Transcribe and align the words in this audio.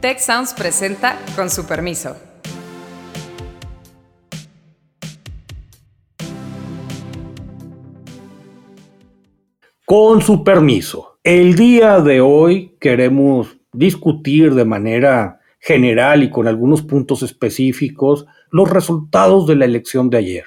Tech 0.00 0.20
Sounds 0.20 0.54
presenta 0.54 1.18
con 1.34 1.50
su 1.50 1.66
permiso. 1.66 2.16
Con 9.84 10.22
su 10.22 10.44
permiso, 10.44 11.18
el 11.24 11.56
día 11.56 11.98
de 11.98 12.20
hoy 12.20 12.76
queremos 12.78 13.56
discutir 13.72 14.54
de 14.54 14.64
manera 14.64 15.40
general 15.58 16.22
y 16.22 16.30
con 16.30 16.46
algunos 16.46 16.82
puntos 16.82 17.24
específicos 17.24 18.26
los 18.52 18.70
resultados 18.70 19.48
de 19.48 19.56
la 19.56 19.64
elección 19.64 20.10
de 20.10 20.18
ayer 20.18 20.44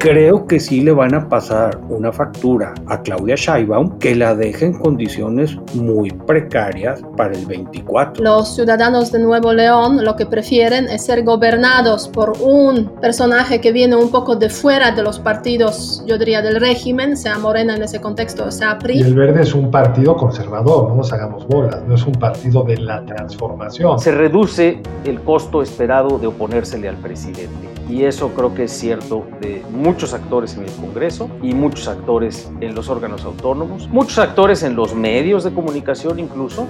creo 0.00 0.46
que 0.46 0.58
sí 0.58 0.80
le 0.80 0.92
van 0.92 1.14
a 1.14 1.28
pasar 1.28 1.78
una 1.90 2.10
factura 2.10 2.72
a 2.86 3.02
Claudia 3.02 3.34
Sheinbaum 3.36 3.98
que 3.98 4.16
la 4.16 4.34
deje 4.34 4.64
en 4.64 4.78
condiciones 4.78 5.58
muy 5.74 6.10
precarias 6.10 7.02
para 7.18 7.34
el 7.34 7.44
24. 7.44 8.24
Los 8.24 8.54
ciudadanos 8.54 9.12
de 9.12 9.18
Nuevo 9.18 9.52
León 9.52 10.02
lo 10.02 10.16
que 10.16 10.24
prefieren 10.24 10.88
es 10.88 11.04
ser 11.04 11.22
gobernados 11.22 12.08
por 12.08 12.32
un 12.40 12.90
personaje 13.02 13.60
que 13.60 13.72
viene 13.72 13.94
un 13.94 14.10
poco 14.10 14.36
de 14.36 14.48
fuera 14.48 14.90
de 14.90 15.02
los 15.02 15.18
partidos, 15.18 16.02
yo 16.06 16.16
diría, 16.16 16.40
del 16.40 16.58
régimen, 16.58 17.14
sea 17.14 17.38
Morena 17.38 17.76
en 17.76 17.82
ese 17.82 18.00
contexto, 18.00 18.50
sea 18.50 18.78
PRI. 18.78 19.00
Y 19.00 19.02
el 19.02 19.14
Verde 19.14 19.42
es 19.42 19.54
un 19.54 19.70
partido 19.70 20.16
conservador, 20.16 20.88
no 20.88 20.96
nos 20.96 21.12
hagamos 21.12 21.46
bolas, 21.46 21.82
no 21.86 21.94
es 21.94 22.06
un 22.06 22.14
partido 22.14 22.62
de 22.62 22.78
la 22.78 23.04
transformación. 23.04 23.98
Se 24.00 24.12
reduce 24.12 24.80
el 25.04 25.20
costo 25.20 25.60
esperado 25.60 26.18
de 26.18 26.26
oponérsele 26.26 26.88
al 26.88 26.96
presidente 26.96 27.68
y 27.90 28.04
eso 28.04 28.30
creo 28.30 28.54
que 28.54 28.64
es 28.64 28.72
cierto 28.72 29.24
de 29.40 29.62
muchos 29.90 30.14
actores 30.14 30.56
en 30.56 30.62
el 30.62 30.70
Congreso 30.70 31.28
y 31.42 31.52
muchos 31.52 31.88
actores 31.88 32.48
en 32.60 32.76
los 32.76 32.88
órganos 32.88 33.24
autónomos, 33.24 33.88
muchos 33.88 34.18
actores 34.20 34.62
en 34.62 34.76
los 34.76 34.94
medios 34.94 35.42
de 35.42 35.50
comunicación 35.50 36.20
incluso. 36.20 36.68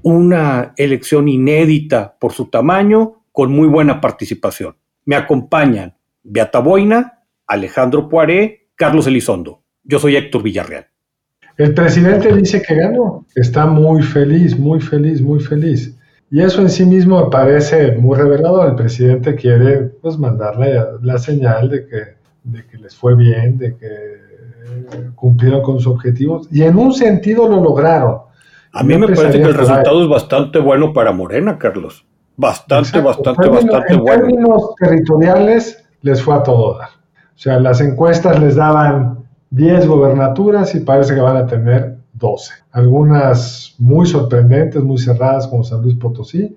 Una 0.00 0.72
elección 0.78 1.28
inédita 1.28 2.16
por 2.18 2.32
su 2.32 2.46
tamaño, 2.46 3.24
con 3.30 3.52
muy 3.52 3.68
buena 3.68 4.00
participación. 4.00 4.74
Me 5.04 5.16
acompañan 5.16 5.98
Beata 6.22 6.60
Boina, 6.60 7.24
Alejandro 7.46 8.08
Poiré, 8.08 8.70
Carlos 8.74 9.06
Elizondo. 9.06 9.62
Yo 9.84 9.98
soy 9.98 10.16
Héctor 10.16 10.42
Villarreal. 10.42 10.86
El 11.58 11.74
presidente 11.74 12.34
dice 12.34 12.62
que 12.66 12.74
ganó, 12.74 13.26
está 13.34 13.66
muy 13.66 14.02
feliz, 14.02 14.58
muy 14.58 14.80
feliz, 14.80 15.20
muy 15.20 15.40
feliz. 15.40 15.94
Y 16.30 16.42
eso 16.42 16.60
en 16.60 16.68
sí 16.68 16.84
mismo 16.84 17.24
me 17.24 17.30
parece 17.30 17.92
muy 17.92 18.16
revelador. 18.16 18.68
El 18.68 18.74
presidente 18.74 19.34
quiere 19.34 19.78
pues, 19.78 20.18
mandarle 20.18 20.78
la 21.02 21.18
señal 21.18 21.70
de 21.70 21.86
que, 21.86 22.02
de 22.44 22.66
que 22.66 22.76
les 22.76 22.94
fue 22.94 23.14
bien, 23.16 23.56
de 23.56 23.76
que 23.76 24.18
cumplieron 25.14 25.62
con 25.62 25.78
sus 25.78 25.86
objetivos. 25.86 26.48
Y 26.50 26.62
en 26.62 26.76
un 26.76 26.92
sentido 26.92 27.48
lo 27.48 27.62
lograron. 27.62 28.18
A 28.72 28.82
mí 28.82 28.96
me 28.96 29.06
parece 29.06 29.40
que 29.40 29.48
el 29.48 29.54
resultado 29.54 30.02
es 30.02 30.08
bastante 30.08 30.58
bueno 30.58 30.92
para 30.92 31.12
Morena, 31.12 31.58
Carlos. 31.58 32.04
Bastante, 32.36 33.00
bastante, 33.00 33.48
bastante 33.48 33.96
bueno. 33.96 34.24
En 34.24 34.28
términos 34.28 34.74
territoriales 34.78 35.84
les 36.02 36.22
fue 36.22 36.34
a 36.34 36.42
todo 36.42 36.78
dar. 36.78 36.90
O 36.90 37.40
sea, 37.40 37.58
las 37.58 37.80
encuestas 37.80 38.38
les 38.40 38.56
daban 38.56 39.24
10 39.50 39.86
gobernaturas 39.86 40.74
y 40.74 40.80
parece 40.80 41.14
que 41.14 41.20
van 41.20 41.36
a 41.36 41.46
tener 41.46 41.97
12. 42.18 42.52
Algunas 42.72 43.74
muy 43.78 44.06
sorprendentes, 44.06 44.82
muy 44.82 44.98
cerradas 44.98 45.46
como 45.46 45.64
San 45.64 45.82
Luis 45.82 45.94
Potosí, 45.94 46.56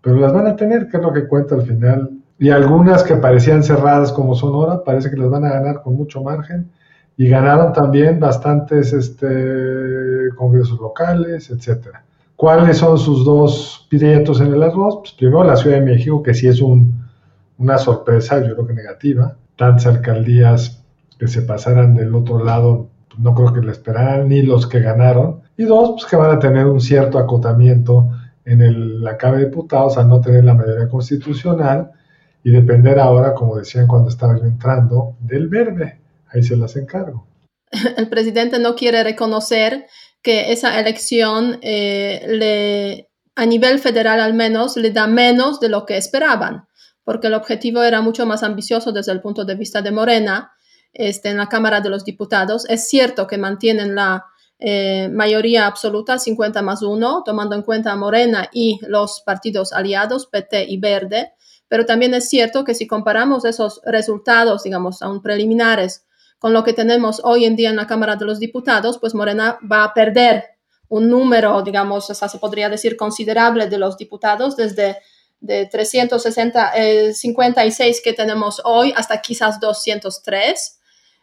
pero 0.00 0.16
las 0.16 0.32
van 0.32 0.46
a 0.46 0.56
tener, 0.56 0.88
que 0.88 0.96
es 0.96 1.02
lo 1.02 1.12
que 1.12 1.26
cuenta 1.26 1.54
al 1.54 1.62
final. 1.62 2.10
Y 2.38 2.50
algunas 2.50 3.02
que 3.02 3.16
parecían 3.16 3.62
cerradas 3.62 4.12
como 4.12 4.34
Sonora, 4.34 4.82
parece 4.82 5.10
que 5.10 5.16
las 5.16 5.28
van 5.28 5.44
a 5.44 5.50
ganar 5.50 5.82
con 5.82 5.94
mucho 5.94 6.22
margen. 6.22 6.70
Y 7.16 7.28
ganaron 7.28 7.72
también 7.74 8.18
bastantes 8.18 8.94
este, 8.94 9.26
congresos 10.36 10.80
locales, 10.80 11.50
etc. 11.50 11.88
¿Cuáles 12.34 12.78
son 12.78 12.96
sus 12.96 13.26
dos 13.26 13.86
prietos 13.90 14.40
en 14.40 14.54
el 14.54 14.62
arroz? 14.62 15.00
Pues 15.00 15.12
primero 15.12 15.44
la 15.44 15.56
Ciudad 15.56 15.76
de 15.76 15.82
México, 15.84 16.22
que 16.22 16.32
sí 16.32 16.48
es 16.48 16.62
un, 16.62 17.04
una 17.58 17.76
sorpresa, 17.76 18.40
yo 18.40 18.54
creo 18.54 18.66
que 18.66 18.72
negativa. 18.72 19.36
Tantas 19.56 19.86
alcaldías 19.86 20.82
que 21.18 21.28
se 21.28 21.42
pasaran 21.42 21.94
del 21.94 22.14
otro 22.14 22.42
lado 22.42 22.88
no 23.18 23.34
creo 23.34 23.52
que 23.52 23.60
le 23.60 23.72
esperaran 23.72 24.28
ni 24.28 24.42
los 24.42 24.66
que 24.66 24.80
ganaron. 24.80 25.42
Y 25.56 25.64
dos, 25.64 25.90
pues 25.92 26.06
que 26.06 26.16
van 26.16 26.36
a 26.36 26.38
tener 26.38 26.66
un 26.66 26.80
cierto 26.80 27.18
acotamiento 27.18 28.10
en 28.44 28.62
el, 28.62 29.02
la 29.02 29.16
Cámara 29.16 29.40
de 29.40 29.46
Diputados 29.46 29.98
al 29.98 30.08
no 30.08 30.20
tener 30.20 30.44
la 30.44 30.54
mayoría 30.54 30.88
constitucional 30.88 31.90
y 32.42 32.50
depender 32.50 32.98
ahora, 32.98 33.34
como 33.34 33.56
decían 33.56 33.86
cuando 33.86 34.08
estaba 34.08 34.38
yo 34.38 34.44
entrando, 34.44 35.16
del 35.20 35.48
verde. 35.48 36.00
Ahí 36.28 36.42
se 36.42 36.56
las 36.56 36.76
encargo. 36.76 37.26
El 37.96 38.08
presidente 38.08 38.58
no 38.58 38.74
quiere 38.74 39.02
reconocer 39.04 39.86
que 40.22 40.52
esa 40.52 40.78
elección 40.78 41.58
eh, 41.62 43.06
a 43.34 43.46
nivel 43.46 43.78
federal 43.78 44.20
al 44.20 44.34
menos 44.34 44.76
le 44.76 44.90
da 44.90 45.06
menos 45.06 45.60
de 45.60 45.68
lo 45.68 45.86
que 45.86 45.96
esperaban, 45.96 46.66
porque 47.04 47.28
el 47.28 47.34
objetivo 47.34 47.82
era 47.82 48.02
mucho 48.02 48.26
más 48.26 48.42
ambicioso 48.42 48.92
desde 48.92 49.12
el 49.12 49.22
punto 49.22 49.46
de 49.46 49.54
vista 49.54 49.80
de 49.80 49.92
Morena 49.92 50.52
este, 50.92 51.30
en 51.30 51.36
la 51.36 51.48
Cámara 51.48 51.80
de 51.80 51.90
los 51.90 52.04
Diputados. 52.04 52.68
Es 52.68 52.88
cierto 52.88 53.26
que 53.26 53.38
mantienen 53.38 53.94
la 53.94 54.26
eh, 54.58 55.08
mayoría 55.10 55.66
absoluta, 55.66 56.18
50 56.18 56.60
más 56.62 56.82
1, 56.82 57.22
tomando 57.24 57.54
en 57.54 57.62
cuenta 57.62 57.92
a 57.92 57.96
Morena 57.96 58.48
y 58.52 58.78
los 58.82 59.22
partidos 59.24 59.72
aliados, 59.72 60.26
PT 60.26 60.66
y 60.68 60.78
Verde, 60.78 61.32
pero 61.68 61.86
también 61.86 62.12
es 62.14 62.28
cierto 62.28 62.64
que 62.64 62.74
si 62.74 62.86
comparamos 62.86 63.44
esos 63.44 63.80
resultados, 63.86 64.64
digamos, 64.64 65.02
aún 65.02 65.22
preliminares, 65.22 66.04
con 66.38 66.52
lo 66.52 66.64
que 66.64 66.72
tenemos 66.72 67.20
hoy 67.22 67.44
en 67.44 67.54
día 67.54 67.70
en 67.70 67.76
la 67.76 67.86
Cámara 67.86 68.16
de 68.16 68.24
los 68.24 68.38
Diputados, 68.38 68.98
pues 68.98 69.14
Morena 69.14 69.58
va 69.70 69.84
a 69.84 69.94
perder 69.94 70.44
un 70.88 71.08
número, 71.08 71.62
digamos, 71.62 72.06
se 72.06 72.38
podría 72.38 72.68
decir 72.68 72.96
considerable 72.96 73.68
de 73.68 73.78
los 73.78 73.96
diputados 73.96 74.56
desde 74.56 74.98
de 75.40 75.66
360, 75.66 76.72
56 77.14 77.96
eh, 77.96 78.00
que 78.02 78.12
tenemos 78.12 78.60
hoy 78.64 78.92
hasta 78.96 79.20
quizás 79.22 79.58
203. 79.60 80.79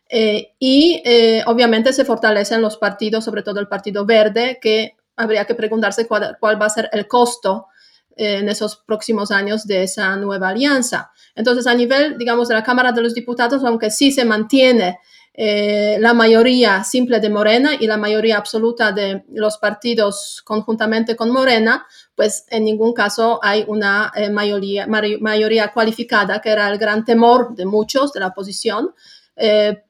Eh, 0.09 0.53
y 0.59 1.01
eh, 1.03 1.43
obviamente 1.47 1.91
se 1.91 2.05
fortalecen 2.05 2.61
los 2.61 2.77
partidos, 2.77 3.25
sobre 3.25 3.43
todo 3.43 3.59
el 3.59 3.67
Partido 3.67 4.05
Verde, 4.05 4.57
que 4.61 4.95
habría 5.15 5.45
que 5.45 5.55
preguntarse 5.55 6.07
cuál, 6.07 6.37
va 6.61 6.65
a 6.65 6.69
ser 6.69 6.89
el 6.93 7.07
costo 7.07 7.67
eh, 8.15 8.37
en 8.37 8.49
esos 8.49 8.77
próximos 8.77 9.31
años 9.31 9.65
de 9.65 9.83
esa 9.83 10.15
nueva 10.15 10.49
alianza. 10.49 11.11
Entonces, 11.35 11.67
a 11.67 11.73
nivel, 11.73 12.17
digamos, 12.17 12.47
de 12.47 12.55
la 12.55 12.63
Cámara 12.63 12.91
de 12.91 13.01
los 13.01 13.13
Diputados, 13.13 13.63
aunque 13.63 13.91
sí 13.91 14.11
se 14.11 14.25
mantiene 14.25 14.99
la 15.39 16.15
mayoría 16.15 16.83
simple 16.83 17.19
de 17.19 17.29
Morena 17.29 17.73
y 17.79 17.85
la 17.85 17.97
mayoría 17.97 18.39
absoluta 18.39 18.91
de 18.91 19.23
los 19.29 19.59
partidos 19.59 20.41
conjuntamente 20.43 21.15
con 21.15 21.29
Morena, 21.29 21.85
pues 22.15 22.45
en 22.49 22.65
ningún 22.65 22.91
caso 22.91 23.39
hay 23.43 23.63
una 23.67 24.11
mayoría, 24.31 24.87
mayoría 24.87 25.71
cualificada, 25.71 26.41
que 26.41 26.49
era 26.49 26.67
el 26.69 26.79
gran 26.79 27.05
temor 27.05 27.55
de 27.55 27.67
muchos 27.67 28.13
de 28.13 28.19
la 28.21 28.29
oposición 28.29 28.95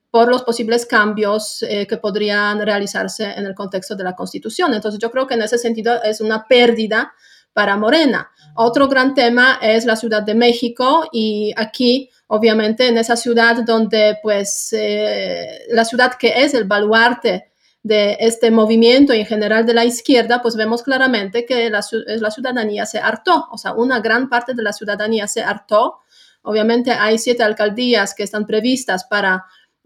por 0.09 0.29
los 0.29 0.44
posibles 0.44 0.85
cambios 0.85 1.63
eh, 1.63 1.85
que 1.85 1.97
podrían 1.97 2.59
realizarse 2.62 3.25
en 3.25 3.45
el 3.45 3.53
contexto 3.53 3.95
de 3.95 4.03
la 4.03 4.16
Constitución. 4.16 4.73
Entonces, 4.73 5.00
yo 5.00 5.12
creo 5.12 5.28
que 5.28 5.34
en 5.34 5.41
ese 5.41 5.57
sentido 5.57 6.01
es 6.03 6.22
una 6.22 6.45
pérdida 6.47 7.13
para 7.53 7.75
Morena. 7.75 8.29
Otro 8.56 8.88
gran 8.88 9.13
tema 9.13 9.59
es 9.62 9.85
la 9.85 9.95
Ciudad 9.95 10.23
de 10.23 10.35
México 10.35 11.09
y 11.12 11.53
aquí, 11.57 12.09
obviamente, 12.28 12.88
en 12.88 12.97
esa 12.97 13.16
ciudad 13.16 13.63
donde, 13.66 14.18
pues, 14.22 14.73
eh, 14.73 15.66
la 15.69 15.84
ciudad 15.84 16.13
que 16.19 16.34
es 16.44 16.53
el 16.53 16.66
baluarte 16.66 17.51
de 17.84 18.18
este 18.19 18.51
movimiento 18.51 19.13
en 19.13 19.25
general 19.25 19.66
de 19.66 19.74
la 19.74 19.85
izquierda, 19.85 20.41
pues 20.41 20.56
vemos 20.56 20.84
claramente 20.84 21.45
que 21.45 21.69
la, 21.69 21.84
la 22.06 22.31
ciudadanía 22.31 22.85
se 22.85 23.00
hartó, 23.00 23.47
o 23.51 23.57
sea, 23.57 23.74
una 23.74 24.01
gran 24.01 24.29
parte 24.29 24.53
de 24.53 24.62
la 24.62 24.74
ciudadanía 24.74 25.28
se 25.28 25.41
hartó. 25.41 26.00
Obviamente 26.44 26.91
hay 26.91 27.18
siete 27.18 27.44
alcaldías 27.44 28.13
que 28.13 28.24
están 28.24 28.45
previstas 28.45 29.06
para 29.06 29.45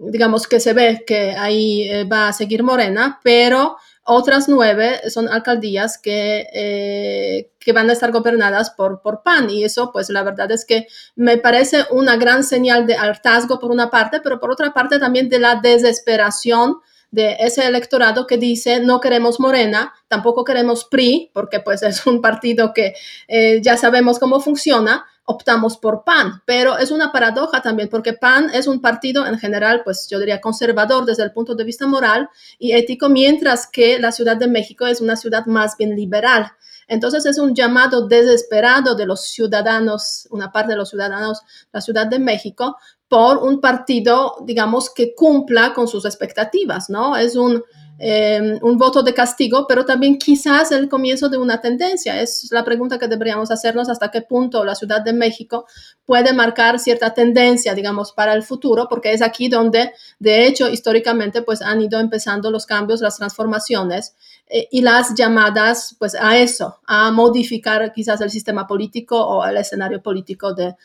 digamos 0.10 0.48
que 0.48 0.60
se 0.60 0.74
ve 0.74 1.04
que 1.06 1.32
ahí 1.32 1.84
eh, 1.84 2.04
va 2.06 2.28
a 2.28 2.34
seguir 2.34 2.64
Morena, 2.64 3.20
pero 3.24 3.78
otras 4.04 4.50
nueve 4.50 5.00
son 5.10 5.30
alcaldías 5.30 6.00
que, 6.00 6.48
eh, 6.54 7.52
que 7.60 7.72
van 7.72 7.90
a 7.90 7.94
estar 7.94 8.12
gobernadas 8.12 8.72
por, 8.72 9.02
por 9.02 9.22
PAN. 9.24 9.50
Y 9.50 9.64
eso 9.64 9.92
pues 9.92 10.10
la 10.10 10.24
verdad 10.24 10.52
es 10.52 10.66
que 10.66 10.88
me 11.16 11.38
parece 11.38 11.86
una 11.92 12.16
gran 12.18 12.44
señal 12.44 12.88
de 12.88 12.96
hartazgo 12.96 13.60
por 13.60 13.72
una 13.72 13.90
parte, 13.90 14.20
pero 14.22 14.40
por 14.40 14.52
otra 14.52 14.74
parte 14.74 15.00
también 15.00 15.30
de 15.30 15.40
la 15.40 15.56
desesperación 15.56 16.78
de 17.12 17.36
ese 17.40 17.68
electorado 17.68 18.26
que 18.26 18.38
dice 18.38 18.80
no 18.80 19.02
queremos 19.02 19.40
Morena, 19.40 19.94
tampoco 20.08 20.44
queremos 20.44 20.86
PRI, 20.86 21.30
porque 21.34 21.60
pues 21.60 21.84
es 21.84 22.06
un 22.08 22.22
partido 22.22 22.74
que 22.74 22.94
eh, 23.28 23.62
ya 23.62 23.78
sabemos 23.78 24.18
cómo 24.18 24.40
funciona, 24.40 25.06
optamos 25.32 25.78
por 25.78 26.04
PAN, 26.04 26.42
pero 26.46 26.78
es 26.78 26.92
una 26.92 27.12
paradoja 27.12 27.62
también 27.62 27.90
porque 27.90 28.14
PAN 28.14 28.50
es 28.54 28.68
un 28.68 28.82
partido 28.82 29.26
en 29.26 29.40
general, 29.40 29.82
pues 29.84 30.08
yo 30.10 30.20
diría 30.20 30.40
conservador 30.40 31.06
desde 31.06 31.24
el 31.24 31.32
punto 31.32 31.56
de 31.56 31.64
vista 31.64 31.88
moral 31.88 32.30
y 32.60 32.74
ético, 32.74 33.10
mientras 33.10 33.68
que 33.68 34.00
la 34.00 34.12
Ciudad 34.12 34.38
de 34.38 34.48
México 34.48 34.86
es 34.86 35.02
una 35.02 35.16
ciudad 35.16 35.46
más 35.46 35.76
bien 35.78 35.96
liberal. 35.96 36.52
Entonces 36.88 37.26
es 37.26 37.38
un 37.38 37.56
llamado 37.56 38.08
desesperado 38.08 38.96
de 38.96 39.06
los 39.06 39.22
ciudadanos, 39.22 40.28
una 40.30 40.52
parte 40.52 40.74
de 40.74 40.78
los 40.78 40.90
ciudadanos, 40.90 41.42
la 41.72 41.80
Ciudad 41.80 42.06
de 42.06 42.20
México, 42.20 42.76
por 43.08 43.38
un 43.38 43.62
partido, 43.62 44.36
digamos, 44.46 44.94
que 44.94 45.16
cumpla 45.16 45.74
con 45.74 45.88
sus 45.88 46.06
expectativas, 46.06 46.90
¿no? 46.90 47.16
Es 47.16 47.36
un 47.36 47.64
Em, 48.04 48.58
un 48.64 48.80
voto 48.80 49.04
de 49.04 49.14
castigo, 49.14 49.68
pero 49.68 49.86
también 49.86 50.18
quizás 50.18 50.72
el 50.72 50.90
comienzo 50.90 51.30
de 51.30 51.38
una 51.38 51.62
tendencia. 51.62 52.20
Es 52.20 52.48
la 52.50 52.64
pregunta 52.66 52.98
que 52.98 53.08
deberíamos 53.08 53.52
hacernos 53.52 53.90
hasta 53.90 54.10
qué 54.10 54.24
punto 54.24 54.66
la 54.66 54.74
Ciudad 54.74 55.02
de 55.04 55.14
México 55.14 55.68
puede 56.04 56.34
marcar 56.34 56.80
cierta 56.80 57.14
tendencia, 57.14 57.76
digamos, 57.76 58.12
para 58.12 58.34
el 58.34 58.42
futuro, 58.42 58.88
porque 58.90 59.14
es 59.14 59.22
aquí 59.22 59.50
donde, 59.50 59.94
de 60.18 60.48
hecho, 60.48 60.68
históricamente, 60.68 61.44
pues 61.44 61.62
han 61.62 61.80
ido 61.80 62.00
empezando 62.00 62.50
los 62.50 62.66
cambios, 62.66 63.02
las 63.02 63.18
transformaciones 63.18 64.16
eh, 64.48 64.68
y 64.72 64.82
las 64.82 65.14
llamadas, 65.14 65.96
pues, 66.00 66.16
a 66.16 66.40
eso, 66.40 66.80
a 66.88 67.12
modificar 67.12 67.94
quizás 67.94 68.20
el 68.22 68.32
sistema 68.32 68.66
político 68.66 69.24
o 69.24 69.46
el 69.46 69.58
escenario 69.58 70.02
político 70.02 70.56
de, 70.56 70.76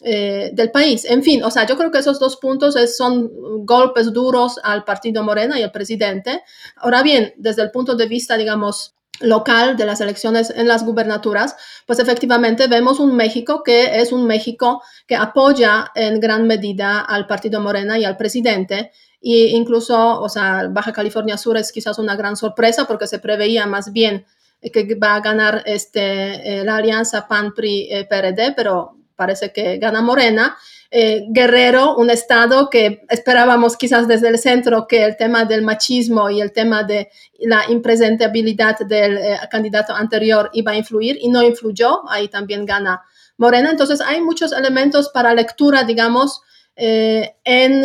eh, 0.00 0.50
del 0.52 0.70
país. 0.70 1.06
En 1.06 1.22
fin, 1.22 1.42
o 1.42 1.50
sea, 1.50 1.66
yo 1.66 1.76
creo 1.78 1.90
que 1.90 1.98
esos 1.98 2.18
dos 2.18 2.36
puntos 2.36 2.76
son 2.96 3.30
golpes 3.64 4.12
duros 4.12 4.60
al 4.62 4.84
partido 4.84 5.22
Morena 5.22 5.58
y 5.58 5.62
al 5.62 5.72
presidente. 5.72 6.42
Ahora 6.76 7.02
bien, 7.02 7.32
desde 7.38 7.62
el 7.62 7.70
punto 7.70 7.94
de 7.94 8.06
vista, 8.06 8.36
digamos, 8.36 8.94
local 9.20 9.76
de 9.76 9.86
las 9.86 10.02
elecciones 10.02 10.50
en 10.50 10.68
las 10.68 10.84
gubernaturas, 10.84 11.56
pues 11.86 11.98
efectivamente 11.98 12.66
vemos 12.66 13.00
un 13.00 13.16
México 13.16 13.62
que 13.62 14.00
es 14.00 14.12
un 14.12 14.26
México 14.26 14.82
que 15.06 15.16
apoya 15.16 15.90
en 15.94 16.20
gran 16.20 16.46
medida 16.46 17.00
al 17.00 17.26
partido 17.26 17.60
Morena 17.62 17.98
y 17.98 18.04
al 18.04 18.18
presidente. 18.18 18.92
E 19.22 19.48
incluso, 19.48 20.20
o 20.20 20.28
sea, 20.28 20.68
Baja 20.70 20.92
California 20.92 21.38
Sur 21.38 21.56
es 21.56 21.72
quizás 21.72 21.98
una 21.98 22.16
gran 22.16 22.36
sorpresa 22.36 22.84
porque 22.86 23.06
se 23.06 23.18
preveía 23.18 23.66
más 23.66 23.92
bien 23.92 24.26
que 24.60 24.94
va 24.96 25.16
a 25.16 25.20
ganar 25.20 25.62
este, 25.66 26.60
eh, 26.60 26.64
la 26.64 26.76
alianza 26.76 27.26
PAN-PRI-PRD, 27.28 28.52
pero 28.54 28.96
parece 29.16 29.52
que 29.52 29.78
gana 29.78 30.02
Morena. 30.02 30.56
Eh, 30.90 31.24
Guerrero, 31.30 31.96
un 31.96 32.10
estado 32.10 32.70
que 32.70 33.04
esperábamos 33.10 33.76
quizás 33.76 34.06
desde 34.06 34.28
el 34.28 34.38
centro 34.38 34.86
que 34.86 35.04
el 35.04 35.16
tema 35.16 35.44
del 35.44 35.62
machismo 35.62 36.30
y 36.30 36.40
el 36.40 36.52
tema 36.52 36.84
de 36.84 37.10
la 37.40 37.64
impresentabilidad 37.68 38.78
del 38.78 39.18
eh, 39.18 39.38
candidato 39.50 39.94
anterior 39.94 40.48
iba 40.52 40.72
a 40.72 40.76
influir 40.76 41.18
y 41.20 41.28
no 41.28 41.42
influyó, 41.42 42.08
ahí 42.08 42.28
también 42.28 42.64
gana 42.64 43.02
Morena. 43.36 43.70
Entonces 43.70 44.00
hay 44.00 44.20
muchos 44.20 44.52
elementos 44.52 45.08
para 45.08 45.34
lectura, 45.34 45.82
digamos, 45.82 46.42
eh, 46.76 47.36
en, 47.42 47.84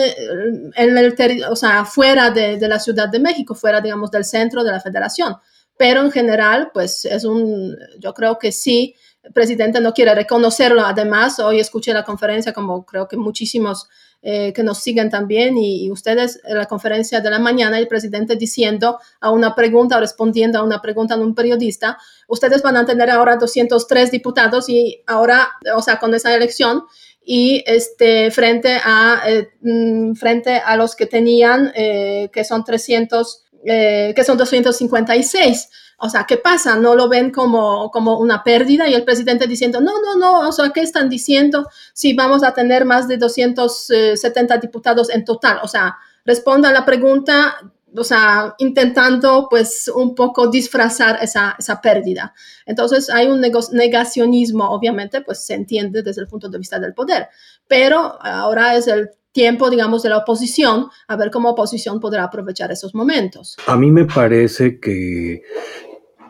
en, 0.75 0.98
el 0.98 1.44
o 1.50 1.56
sea, 1.56 1.86
fuera 1.86 2.30
de, 2.30 2.57
de, 2.57 2.68
la 2.68 2.78
Ciudad 2.78 3.07
de 3.10 3.19
México, 3.19 3.56
fuera, 3.56 3.81
digamos, 3.81 4.12
del 4.12 4.25
centro 4.25 4.63
de 4.63 4.72
la 4.72 4.81
federación. 4.81 5.38
Pero 5.78 6.01
en 6.01 6.12
general, 6.12 6.72
pues 6.74 7.06
es 7.06 7.24
un, 7.24 7.75
yo 8.00 8.13
creo 8.13 8.38
que 8.38 8.51
sí, 8.51 8.95
presidente 9.33 9.79
no 9.79 9.94
quiere 9.94 10.15
reconocerlo. 10.15 10.81
Además, 10.81 11.39
hoy 11.39 11.59
escuché 11.59 11.94
la 11.94 12.03
conferencia, 12.03 12.53
como 12.53 12.85
creo 12.85 13.07
que 13.07 13.18
muchísimos 13.18 13.88
eh, 14.23 14.53
que 14.53 14.62
nos 14.62 14.77
siguen 14.77 15.09
también, 15.09 15.57
y, 15.57 15.89
ustedes 15.89 16.39
en 16.44 16.57
la 16.57 16.68
conferencia 16.68 17.21
de 17.21 17.29
la 17.31 17.39
mañana, 17.39 17.79
el 17.79 17.88
presidente 17.88 18.35
diciendo 18.35 19.00
a 19.19 19.31
una 19.31 19.56
pregunta, 19.56 20.00
respondiendo 20.00 20.59
a 20.59 20.63
una 20.63 20.79
pregunta 20.79 21.18
de 21.18 21.23
un 21.23 21.33
periodista, 21.33 21.97
ustedes 22.27 22.62
van 22.62 22.77
a 22.77 22.85
tener 22.85 23.09
ahora 23.09 23.38
203 23.38 24.12
diputados 24.12 24.69
y 24.69 25.01
ahora, 25.07 25.50
o 25.75 25.81
sea, 25.81 25.97
con 25.97 26.13
esa 26.13 26.35
elección, 26.35 26.83
y 27.23 27.63
este, 27.65 28.29
frente, 28.29 28.79
a, 28.83 29.23
eh, 29.27 29.50
mm, 29.62 30.13
frente 30.13 30.57
a 30.57 30.75
los 30.75 30.95
que 30.95 31.07
tenían, 31.07 31.71
eh, 31.75 32.29
que 32.31 32.44
son 32.44 32.63
300, 32.63 33.45
que 33.63 34.24
son 34.25 34.38
256. 34.38 35.69
O 36.04 36.10
sea, 36.10 36.25
¿qué 36.25 36.38
pasa? 36.38 36.75
¿No 36.78 36.96
lo 36.96 37.08
ven 37.08 37.30
como, 37.30 37.92
como 37.92 38.18
una 38.18 38.44
pérdida? 38.44 38.90
Y 38.90 38.96
el 38.96 39.04
presidente 39.04 39.46
diciendo, 39.46 39.80
no, 39.81 40.02
no, 40.02 40.18
no, 40.18 40.50
o 40.50 40.52
sea, 40.52 40.72
¿qué 40.72 40.81
están 40.81 41.10
diciendo 41.10 41.68
si 41.94 42.16
vamos 42.16 42.44
a 42.44 42.54
tener 42.56 42.86
más 42.86 43.08
de 43.08 43.18
270 43.18 44.58
diputados 44.58 45.12
en 45.12 45.24
total? 45.24 45.60
O 45.62 45.68
sea, 45.68 45.98
responda 46.25 46.69
a 46.69 46.74
la 46.74 46.86
pregunta, 46.86 47.56
o 47.96 48.04
sea, 48.04 48.56
intentando 48.58 49.48
pues 49.48 49.92
un 49.94 50.16
poco 50.16 50.48
disfrazar 50.48 51.19
esa, 51.22 51.56
esa 51.60 51.80
pérdida. 51.81 52.34
Entonces 52.66 53.10
hay 53.12 53.28
un 53.28 53.40
negacionismo, 53.40 54.72
obviamente, 54.72 55.22
pues 55.22 55.46
se 55.46 55.54
entiende 55.54 56.02
desde 56.02 56.22
el 56.22 56.28
punto 56.28 56.50
de 56.50 56.57
vista 56.57 56.80
del 56.80 56.96
poder, 56.96 57.30
pero 57.68 58.18
ahora 58.22 58.75
es 58.75 58.88
el 58.88 59.12
tiempo, 59.31 59.69
digamos, 59.69 60.04
de 60.04 60.10
la 60.10 60.18
oposición, 60.18 60.88
a 61.07 61.16
ver 61.16 61.31
cómo 61.31 61.51
oposición 61.51 62.00
podrá 62.00 62.24
aprovechar 62.24 62.72
esos 62.72 62.94
momentos. 62.94 63.57
A 63.68 63.78
mí 63.78 63.92
me 63.92 64.06
parece 64.06 64.80
que 64.80 65.42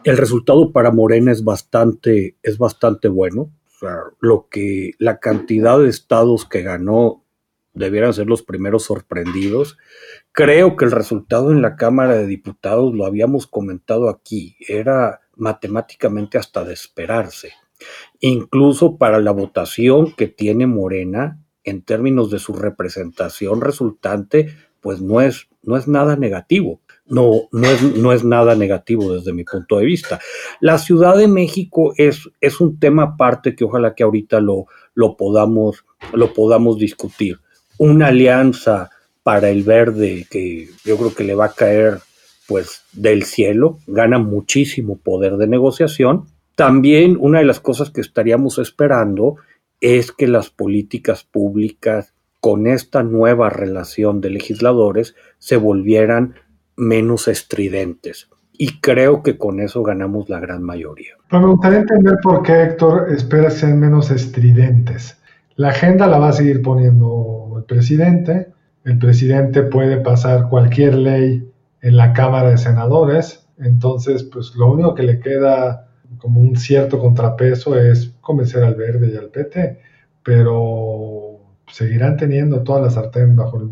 el 0.04 0.18
resultado 0.18 0.72
para 0.72 0.92
Morena 0.92 1.32
es 1.32 1.44
bastante, 1.44 2.38
es 2.42 2.58
bastante 2.58 3.08
bueno. 3.08 3.52
lo 4.20 4.48
que 4.50 4.92
la 5.00 5.20
cantidad 5.20 5.80
de 5.80 5.90
estados 5.90 6.46
que 6.46 6.62
ganó 6.62 7.24
debieran 7.74 8.14
ser 8.14 8.28
los 8.28 8.44
primeros 8.44 8.84
sorprendidos. 8.84 9.78
Creo 10.32 10.76
que 10.76 10.86
el 10.86 10.92
resultado 10.92 11.52
en 11.52 11.62
la 11.62 11.76
Cámara 11.76 12.16
de 12.16 12.28
Diputados, 12.28 12.94
lo 12.94 13.06
habíamos 13.06 13.48
comentado 13.48 14.10
aquí, 14.10 14.56
era 14.68 15.22
matemáticamente 15.36 16.38
hasta 16.38 16.64
de 16.64 16.74
esperarse. 16.74 17.54
Incluso 18.20 18.98
para 18.98 19.20
la 19.20 19.32
votación 19.32 20.14
que 20.14 20.28
tiene 20.28 20.68
Morena, 20.68 21.41
en 21.64 21.82
términos 21.82 22.30
de 22.32 22.40
su 22.40 22.54
representación 22.54 23.62
resultante, 23.62 24.56
pues 24.80 25.02
no 25.02 25.22
es, 25.22 25.48
no 25.64 25.78
es 25.78 25.88
nada 25.88 26.16
negativo 26.16 26.82
no, 27.12 27.50
no, 27.52 27.70
es, 27.70 27.82
no 27.82 28.14
es 28.14 28.24
nada 28.24 28.56
negativo 28.56 29.14
desde 29.14 29.34
mi 29.34 29.44
punto 29.44 29.78
de 29.78 29.86
vista. 29.86 30.20
La 30.62 30.78
Ciudad 30.78 31.18
de 31.18 31.28
México 31.28 31.94
es, 31.98 32.30
es 32.40 32.62
un 32.62 32.80
tema 32.80 33.04
aparte 33.04 33.54
que 33.54 33.66
ojalá 33.66 33.94
que 33.94 34.04
ahorita 34.04 34.40
lo, 34.40 34.66
lo, 34.96 35.18
podamos, 35.18 35.84
lo 36.14 36.34
podamos 36.34 36.78
discutir. 36.78 37.40
Una 37.78 38.08
alianza 38.08 38.90
para 39.24 39.50
el 39.50 39.64
verde 39.64 40.26
que 40.32 40.70
yo 40.86 40.98
creo 40.98 41.14
que 41.14 41.26
le 41.26 41.36
va 41.36 41.46
a 41.46 41.54
caer 41.54 42.00
pues 42.48 42.82
del 42.94 43.24
cielo, 43.24 43.80
gana 43.88 44.18
muchísimo 44.18 44.98
poder 44.98 45.38
de 45.38 45.48
negociación. 45.48 46.26
También 46.56 47.18
una 47.20 47.40
de 47.40 47.46
las 47.46 47.60
cosas 47.60 47.90
que 47.90 48.02
estaríamos 48.02 48.58
esperando 48.58 49.36
es 49.82 50.12
que 50.12 50.28
las 50.28 50.50
políticas 50.52 51.24
públicas 51.24 52.14
con 52.40 52.68
esta 52.68 53.04
nueva 53.04 53.50
relación 53.50 54.22
de 54.22 54.30
legisladores 54.30 55.16
se 55.38 55.58
volvieran 55.58 56.36
menos 56.76 57.28
estridentes. 57.28 58.30
Y 58.54 58.80
creo 58.80 59.24
que 59.24 59.38
con 59.38 59.60
eso 59.60 59.82
ganamos 59.84 60.30
la 60.30 60.40
gran 60.40 60.62
mayoría. 60.62 61.16
Pero 61.30 61.42
me 61.42 61.52
gustaría 61.54 61.80
entender 61.80 62.16
por 62.22 62.44
qué 62.44 62.64
Héctor 62.64 63.12
espera 63.12 63.50
ser 63.50 63.74
menos 63.76 64.12
estridentes. 64.12 65.20
La 65.56 65.70
agenda 65.70 66.08
la 66.08 66.20
va 66.20 66.30
a 66.30 66.34
seguir 66.34 66.62
poniendo 66.62 67.56
el 67.58 67.64
presidente. 67.66 68.48
El 68.84 69.00
presidente 69.00 69.64
puede 69.64 69.98
pasar 69.98 70.50
cualquier 70.50 70.96
ley 70.96 71.48
en 71.82 71.98
la 71.98 72.14
Cámara 72.14 72.52
de 72.52 72.58
Senadores. 72.58 73.48
Entonces, 73.58 74.24
pues 74.24 74.56
lo 74.56 74.72
único 74.72 74.96
que 74.96 75.04
le 75.04 75.20
queda 75.20 75.91
como 76.22 76.40
un 76.40 76.56
cierto 76.56 77.00
contrapeso 77.00 77.78
es 77.78 78.14
convencer 78.22 78.64
al 78.64 78.76
Verde 78.76 79.12
y 79.14 79.18
al 79.18 79.30
PT. 79.30 79.80
Pero 80.24 81.40
seguirán 81.68 82.18
teniendo 82.18 82.62
toda 82.62 82.82
la 82.82 82.90
sartén 82.90 83.36
bajo 83.36 83.70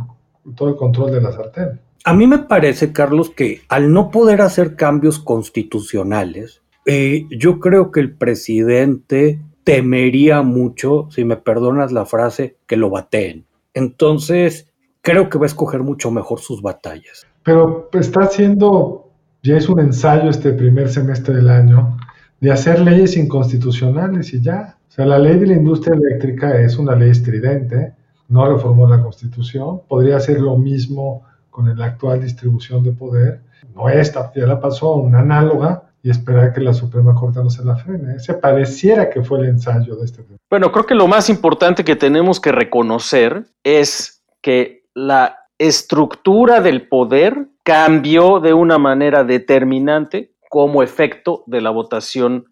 todo 0.56 0.70
el 0.70 0.76
control 0.76 1.12
de 1.12 1.22
la 1.22 1.32
sartén. 1.32 1.80
A 2.06 2.14
mí 2.14 2.26
me 2.28 2.40
parece, 2.40 2.92
Carlos, 2.92 3.30
que 3.30 3.62
al 3.70 3.92
no 3.92 4.10
poder 4.10 4.42
hacer 4.42 4.76
cambios 4.76 5.20
constitucionales, 5.20 6.62
eh, 6.86 7.28
yo 7.30 7.60
creo 7.60 7.92
que 7.92 8.00
el 8.00 8.14
presidente 8.14 9.40
temería 9.64 10.42
mucho, 10.42 11.08
si 11.12 11.26
me 11.26 11.38
perdonas 11.38 11.92
la 11.92 12.06
frase, 12.06 12.58
que 12.66 12.78
lo 12.78 12.90
bateen. 12.90 13.46
Entonces, 13.76 14.68
creo 15.02 15.30
que 15.30 15.38
va 15.38 15.46
a 15.46 15.48
escoger 15.48 15.84
mucho 15.84 16.10
mejor 16.10 16.40
sus 16.40 16.62
batallas. 16.62 17.28
Pero 17.44 17.90
está 17.94 18.22
haciendo, 18.22 19.12
ya 19.44 19.58
es 19.58 19.70
un 19.70 19.80
ensayo 19.80 20.30
este 20.30 20.54
primer 20.54 20.90
semestre 20.90 21.36
del 21.36 21.50
año, 21.50 21.98
de 22.40 22.52
hacer 22.52 22.80
leyes 22.80 23.18
inconstitucionales 23.18 24.34
y 24.34 24.42
ya. 24.42 24.78
O 24.88 24.92
sea, 24.92 25.06
la 25.06 25.20
ley 25.20 25.38
de 25.40 25.48
la 25.48 25.54
industria 25.54 25.96
eléctrica 25.96 26.60
es 26.60 26.78
una 26.78 26.96
ley 26.96 27.12
estridente, 27.12 27.94
no 28.28 28.48
reformó 28.48 28.88
la 28.88 29.02
constitución, 29.02 29.82
podría 29.88 30.18
hacer 30.18 30.40
lo 30.40 30.58
mismo 30.58 31.24
con 31.50 31.78
la 31.78 31.86
actual 31.86 32.22
distribución 32.22 32.84
de 32.84 32.92
poder, 32.92 33.42
no 33.76 33.90
esta, 33.90 34.32
ya 34.34 34.46
la 34.46 34.60
pasó, 34.60 34.96
una 34.96 35.20
análoga, 35.20 35.84
y 36.02 36.10
esperar 36.10 36.54
que 36.54 36.62
la 36.62 36.74
Suprema 36.74 37.14
Corte 37.14 37.40
no 37.44 37.50
se 37.50 37.64
la 37.64 37.76
frene. 37.76 38.16
Ese 38.16 38.34
pareciera 38.34 39.10
que 39.10 39.22
fue 39.22 39.40
el 39.40 39.48
ensayo 39.48 39.96
de 39.98 40.06
este 40.06 40.24
tema. 40.24 40.38
Bueno, 40.50 40.72
creo 40.72 40.86
que 40.86 40.96
lo 40.96 41.08
más 41.08 41.30
importante 41.30 41.84
que 41.84 41.96
tenemos 41.96 42.40
que 42.40 42.52
reconocer 42.52 43.46
es 43.64 44.24
que 44.42 44.84
la 44.94 45.40
estructura 45.58 46.62
del 46.62 46.88
poder 46.88 47.48
cambió 47.64 48.40
de 48.40 48.54
una 48.54 48.78
manera 48.78 49.26
determinante 49.26 50.32
como 50.50 50.84
efecto 50.84 51.44
de 51.48 51.62
la 51.62 51.70
votación 51.70 52.46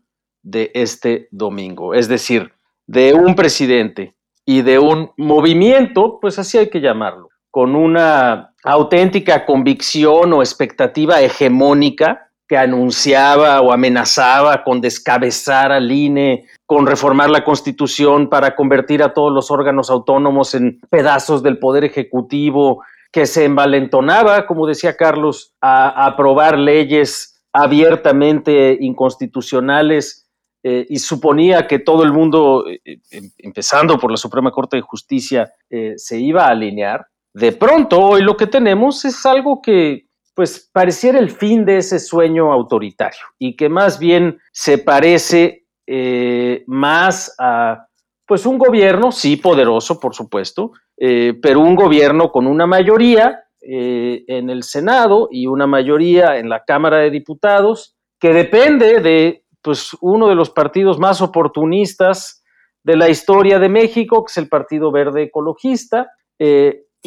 de 0.44 0.72
este 0.74 1.28
domingo. 1.32 1.94
Es 1.94 2.08
decir, 2.08 2.54
de 2.86 3.14
un 3.14 3.36
presidente 3.36 4.16
y 4.46 4.62
de 4.62 4.80
un 4.80 5.12
movimiento, 5.18 6.20
pues 6.22 6.40
así 6.40 6.58
hay 6.58 6.70
que 6.70 6.80
llamarlo, 6.80 7.30
con 7.52 7.76
una 7.76 8.54
auténtica 8.64 9.46
convicción 9.46 10.32
o 10.32 10.42
expectativa 10.42 11.22
hegemónica 11.22 12.30
que 12.48 12.58
anunciaba 12.58 13.60
o 13.62 13.74
amenazaba 13.74 14.64
con 14.64 14.80
descabezar 14.80 15.74
al 15.74 15.92
INE, 15.92 16.46
con 16.66 16.88
reformar 16.88 17.30
la 17.30 17.44
constitución 17.44 18.30
para 18.30 18.56
convertir 18.56 19.04
a 19.04 19.14
todos 19.14 19.34
los 19.34 19.52
órganos 19.52 19.90
autónomos 19.90 20.56
en 20.56 20.80
pedazos 20.90 21.44
del 21.44 21.60
poder 21.60 21.84
ejecutivo 21.84 22.84
que 23.12 23.26
se 23.26 23.46
envalentonaba, 23.46 24.46
como 24.46 24.68
decía 24.68 24.96
Carlos, 24.96 25.54
a, 25.60 26.06
aprobar 26.06 26.58
leyes 26.58 27.37
abiertamente 27.58 28.78
inconstitucionales 28.80 30.30
eh, 30.64 30.86
y 30.90 31.00
suponía 31.00 31.68
que 31.68 31.80
todo 31.80 32.04
el 32.04 32.12
mundo, 32.12 32.66
eh, 32.68 33.00
em, 33.12 33.30
empezando 33.38 33.98
por 33.98 34.12
la 34.12 34.18
Suprema 34.18 34.52
Corte 34.52 34.78
de 34.78 34.82
Justicia, 34.82 35.54
se 35.96 36.20
iba 36.20 36.46
a 36.46 36.52
alinear. 36.52 37.06
De 37.34 37.52
pronto, 37.52 38.00
hoy 38.00 38.22
lo 38.22 38.36
que 38.36 38.48
tenemos 38.48 39.06
es 39.06 39.26
algo 39.26 39.62
que 39.62 40.08
pues 40.38 40.70
pareciera 40.72 41.18
el 41.18 41.32
fin 41.32 41.66
de 41.66 41.80
ese 41.80 41.98
sueño 41.98 42.54
autoritario 42.54 43.26
y 43.40 43.56
que 43.56 43.70
más 43.70 43.98
bien 43.98 44.40
se 44.52 44.78
parece 44.78 45.66
eh, 45.88 46.64
más 46.68 47.34
a 47.40 47.88
pues 48.24 48.46
un 48.46 48.60
gobierno, 48.60 49.12
sí 49.12 49.38
poderoso, 49.38 50.00
por 50.00 50.14
supuesto, 50.14 50.74
eh, 50.96 51.34
pero 51.42 51.62
un 51.62 51.76
gobierno 51.76 52.32
con 52.32 52.46
una 52.46 52.68
mayoría 52.68 53.46
eh, 53.70 54.24
en 54.28 54.50
el 54.50 54.64
Senado 54.64 55.28
y 55.30 55.48
una 55.48 55.68
mayoría 55.68 56.38
en 56.38 56.50
la 56.50 56.64
Cámara 56.64 57.00
de 57.00 57.12
Diputados, 57.12 57.96
que 58.20 58.34
depende 58.34 59.02
de 59.02 59.44
pues, 59.62 59.96
uno 60.02 60.30
de 60.30 60.36
los 60.36 60.50
partidos 60.50 61.00
más 61.00 61.22
oportunistas 61.22 62.44
de 62.84 62.96
la 62.96 63.10
historia 63.10 63.60
de 63.60 63.70
México, 63.70 64.24
que 64.24 64.32
es 64.32 64.38
el 64.38 64.48
Partido 64.48 64.92
Verde 64.92 65.24
Ecologista, 65.24 66.12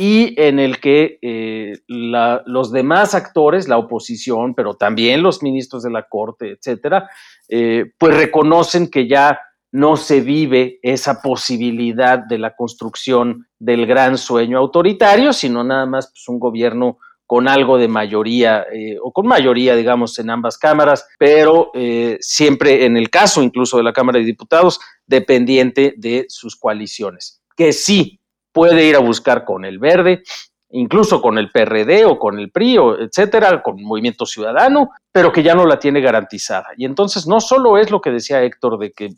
y 0.02 0.40
en 0.40 0.59
el 0.59 0.81
que 0.81 1.19
eh, 1.21 1.75
los 1.87 2.73
demás 2.73 3.14
actores, 3.14 3.69
la 3.69 3.76
oposición, 3.76 4.55
pero 4.55 4.75
también 4.75 5.23
los 5.23 5.43
ministros 5.43 5.83
de 5.83 5.90
la 5.90 6.05
Corte, 6.09 6.52
etcétera, 6.52 7.11
eh, 7.49 7.93
pues 7.99 8.17
reconocen 8.17 8.90
que 8.90 9.09
ya 9.09 9.38
no 9.73 9.97
se 9.97 10.21
vive 10.21 10.79
esa 10.83 11.23
posibilidad 11.23 12.19
de 12.19 12.39
la 12.39 12.55
construcción 12.57 13.47
del 13.59 13.87
gran 13.87 14.19
sueño 14.19 14.59
autoritario, 14.59 15.33
sino 15.33 15.62
nada 15.62 15.87
más 15.87 16.09
pues, 16.09 16.29
un 16.29 16.39
gobierno 16.39 16.99
con 17.27 17.47
algo 17.47 17.79
de 17.79 17.87
mayoría 17.87 18.67
eh, 18.73 18.97
o 19.00 19.12
con 19.12 19.29
mayoría, 19.29 19.77
digamos, 19.77 20.19
en 20.19 20.31
ambas 20.31 20.59
cámaras, 20.59 21.07
pero 21.17 21.71
siempre 22.19 22.85
en 22.85 22.97
el 22.97 23.09
caso 23.09 23.41
incluso 23.41 23.77
de 23.77 23.85
la 23.85 23.93
Cámara 23.93 24.19
de 24.19 24.25
Diputados, 24.25 24.81
dependiente 25.07 25.95
de 25.97 26.27
sus 26.29 26.57
coaliciones, 26.57 27.41
que 27.57 27.73
sí 27.73 28.21
puede 28.53 28.85
ir 28.85 28.97
a 28.97 29.00
buscar 29.00 29.45
con 29.45 29.65
el 29.65 29.79
verde, 29.79 30.23
incluso 30.71 31.21
con 31.21 31.39
el 31.39 31.50
PRD 31.50 32.05
o 32.05 32.19
con 32.19 32.39
el 32.39 32.50
PRI, 32.50 32.79
o 32.79 32.99
etcétera, 32.99 33.62
con 33.62 33.83
Movimiento 33.83 34.27
Ciudadano, 34.27 34.91
pero 35.12 35.33
que 35.33 35.43
ya 35.43 35.55
no 35.55 35.67
la 35.67 35.79
tiene 35.79 36.00
garantizada. 36.00 36.69
Y 36.77 36.85
entonces 36.85 37.27
no 37.27 37.41
solo 37.41 37.79
es 37.79 37.91
lo 37.91 38.00
que 38.00 38.11
decía 38.11 38.43
Héctor 38.43 38.79
de 38.79 38.93
que 38.93 39.11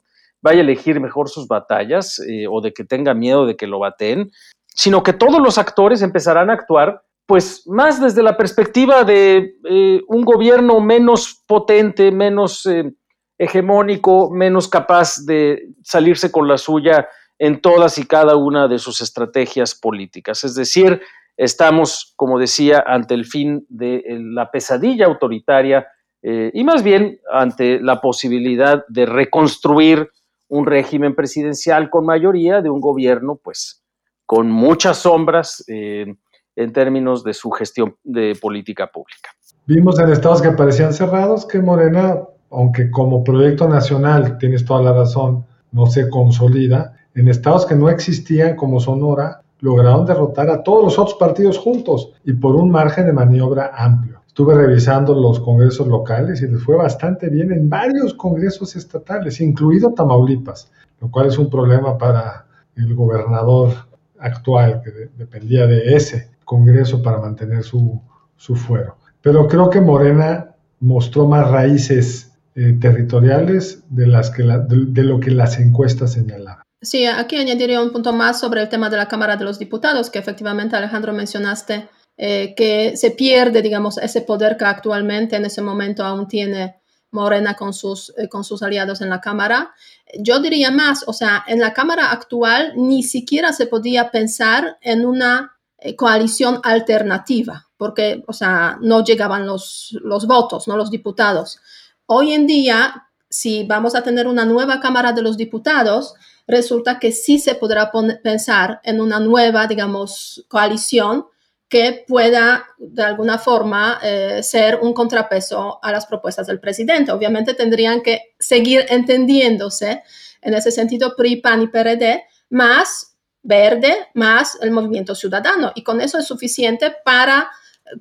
vaya 0.43 0.59
a 0.59 0.63
elegir 0.63 1.01
mejor 1.01 1.29
sus 1.29 1.47
batallas 1.47 2.19
eh, 2.19 2.47
o 2.51 2.61
de 2.61 2.75
que 2.75 2.85
tenga 2.85 3.15
miedo 3.15 3.47
de 3.47 3.57
que 3.57 3.69
lo 3.69 3.79
baten, 3.79 4.31
sino 4.67 5.03
que 5.03 5.13
todos 5.13 5.41
los 5.41 5.57
actores 5.57 6.03
empezarán 6.03 6.51
a 6.51 6.55
actuar 6.55 7.03
pues 7.25 7.63
más 7.67 8.01
desde 8.01 8.23
la 8.23 8.37
perspectiva 8.37 9.05
de 9.05 9.55
eh, 9.65 10.01
un 10.09 10.25
gobierno 10.25 10.81
menos 10.81 11.43
potente, 11.47 12.11
menos 12.11 12.67
eh, 12.67 12.93
hegemónico, 13.39 14.31
menos 14.31 14.69
capaz 14.69 15.25
de 15.25 15.69
salirse 15.85 16.33
con 16.33 16.49
la 16.49 16.59
suya 16.59 17.09
en 17.39 17.61
todas 17.61 17.97
y 17.99 18.07
cada 18.07 18.37
una 18.37 18.67
de 18.67 18.79
sus 18.79 19.01
estrategias 19.01 19.75
políticas. 19.75 20.43
Es 20.43 20.57
decir, 20.57 21.01
estamos, 21.37 22.13
como 22.17 22.39
decía, 22.39 22.83
ante 22.87 23.15
el 23.15 23.25
fin 23.25 23.65
de 23.69 24.03
la 24.09 24.51
pesadilla 24.51 25.07
autoritaria 25.07 25.87
y 26.25 26.63
más 26.63 26.85
bien 26.85 27.19
ante 27.33 27.81
la 27.81 28.01
posibilidad 28.01 28.85
de 28.89 29.07
reconstruir 29.07 30.09
un 30.53 30.67
régimen 30.67 31.15
presidencial 31.15 31.89
con 31.89 32.05
mayoría 32.05 32.61
de 32.61 32.69
un 32.69 32.79
gobierno, 32.79 33.41
pues, 33.43 33.83
con 34.27 34.51
muchas 34.51 34.99
sombras 34.99 35.65
eh, 35.67 36.15
en 36.55 36.73
términos 36.75 37.25
de 37.25 37.33
su 37.33 37.51
gestión 37.51 37.97
de 38.05 38.37
política 38.39 38.87
pública. 38.87 39.31
Vimos 39.67 39.99
en 39.99 40.11
estados 40.11 40.43
que 40.43 40.51
parecían 40.51 40.93
cerrados 40.93 41.47
que 41.47 41.59
Morena, 41.59 42.21
aunque 42.51 42.91
como 42.91 43.25
proyecto 43.25 43.67
nacional, 43.67 44.37
tienes 44.37 44.63
toda 44.67 44.83
la 44.83 44.93
razón, 44.93 45.47
no 45.71 45.87
se 45.87 46.11
consolida, 46.11 46.97
en 47.15 47.29
estados 47.29 47.65
que 47.65 47.75
no 47.75 47.89
existían 47.89 48.55
como 48.55 48.79
Sonora, 48.79 49.41
lograron 49.61 50.05
derrotar 50.05 50.51
a 50.51 50.63
todos 50.63 50.85
los 50.85 50.99
otros 50.99 51.17
partidos 51.19 51.57
juntos 51.57 52.13
y 52.25 52.35
por 52.35 52.57
un 52.57 52.71
margen 52.71 53.07
de 53.07 53.15
maniobra 53.15 53.71
amplio. 53.75 54.21
Estuve 54.33 54.55
revisando 54.55 55.15
los 55.15 55.41
congresos 55.41 55.87
locales 55.89 56.41
y 56.41 56.49
les 56.49 56.63
fue 56.63 56.75
bastante 56.75 57.29
bien 57.29 57.53
en 57.53 57.69
varios 57.69 58.15
congresos 58.15 58.75
estatales, 58.77 59.43
incluido 59.43 59.93
Tamaulipas, 59.93 60.73
lo 61.03 61.11
cual 61.11 61.27
es 61.27 61.37
un 61.37 61.51
problema 61.51 61.99
para 61.99 62.47
el 62.75 62.95
gobernador 62.95 63.75
actual 64.19 64.81
que 64.83 65.11
dependía 65.19 65.67
de 65.67 65.95
ese 65.95 66.31
congreso 66.47 67.03
para 67.03 67.19
mantener 67.19 67.63
su, 67.63 68.01
fuero. 68.39 68.97
Pero 69.21 69.47
creo 69.47 69.69
que 69.69 69.83
Morena 69.83 70.57
mostró 70.81 71.29
más 71.29 71.51
raíces 71.51 72.33
eh, 72.55 72.79
territoriales 72.81 73.85
de, 73.91 74.07
las 74.07 74.31
que 74.31 74.45
de 74.45 75.03
lo 75.03 75.21
que 75.21 75.31
las 75.31 75.59
encuestas 75.59 76.13
señalaban. 76.15 76.63
Sí, 76.81 77.05
aquí 77.05 77.37
añadiría 77.37 77.83
un 77.83 77.93
punto 77.93 78.15
más 78.15 78.41
sobre 78.41 78.63
el 78.63 78.71
tema 78.71 78.89
de 78.89 78.97
la 78.97 79.09
Cámara 79.09 79.37
de 79.37 79.45
los 79.45 79.59
Diputados, 79.59 80.09
que 80.09 80.19
efectivamente 80.19 80.75
Alejandro 80.75 81.13
mencionaste, 81.13 81.91
eh, 82.17 82.55
que 82.55 82.97
se 82.97 83.13
pierde, 83.13 83.63
digamos, 83.63 83.99
ese 83.99 84.21
poder 84.21 84.57
que 84.57 84.65
actualmente 84.65 85.37
en 85.37 85.45
ese 85.45 85.63
momento 85.63 86.05
aún 86.05 86.29
tiene 86.29 86.83
Morena 87.11 87.55
con 87.55 87.73
sus, 87.73 88.13
eh, 88.17 88.29
con 88.29 88.43
sus 88.43 88.63
aliados 88.63 89.01
en 89.01 89.11
la 89.11 89.21
Cámara. 89.21 89.73
Yo 90.19 90.41
diría 90.41 90.71
más, 90.71 91.05
o 91.07 91.13
sea, 91.13 91.45
en 91.47 91.61
la 91.61 91.73
Cámara 91.73 92.11
actual 92.11 92.73
ni 92.77 93.03
siquiera 93.03 93.53
se 93.53 93.67
podía 93.67 94.11
pensar 94.11 94.79
en 94.81 95.07
una 95.07 95.53
eh, 95.79 95.95
coalición 95.95 96.61
alternativa, 96.63 97.69
porque, 97.77 98.23
o 98.27 98.33
sea, 98.33 98.79
no 98.81 99.05
llegaban 99.05 99.47
los, 99.47 99.97
los 100.03 100.27
votos, 100.27 100.69
no 100.69 100.77
los 100.77 100.91
diputados. 100.91 101.61
Hoy 102.07 102.33
en 102.33 102.47
día, 102.47 103.09
si 103.29 103.65
vamos 103.65 103.95
a 103.95 104.03
tener 104.03 104.27
una 104.27 104.45
nueva 104.45 104.81
Cámara 104.81 105.13
de 105.13 105.23
los 105.23 105.37
Diputados, 105.37 106.15
resulta 106.47 106.99
que 106.99 107.13
sí 107.13 107.39
se 107.39 107.55
podrá 107.55 107.91
pensar 108.23 108.81
en 108.85 109.01
una 109.01 109.21
nueva, 109.21 109.67
digamos, 109.67 110.45
coalición 110.49 111.27
que 111.73 112.05
pueda 112.07 112.67
de 112.77 113.03
alguna 113.03 113.39
forma 113.39 113.99
eh, 114.03 114.43
ser 114.43 114.81
un 114.83 114.93
contrapeso 114.93 115.83
a 115.83 115.91
las 115.91 116.05
propuestas 116.05 116.47
del 116.47 116.61
presidente. 116.61 117.13
Obviamente 117.13 117.55
tendrían 117.55 118.03
que 118.03 118.35
seguir 118.39 118.85
entendiéndose 118.91 120.03
en 120.43 120.53
ese 120.53 120.71
sentido 120.71 121.17
PRI, 121.17 121.37
PAN 121.37 121.63
y 121.63 121.69
PRD, 121.69 122.25
más 122.51 123.17
verde, 123.43 124.09
más 124.13 124.59
el 124.61 124.71
movimiento 124.71 125.15
ciudadano. 125.15 125.73
Y 125.75 125.83
con 125.83 126.03
eso 126.03 126.19
es 126.19 126.27
suficiente 126.27 126.95
para 127.07 127.51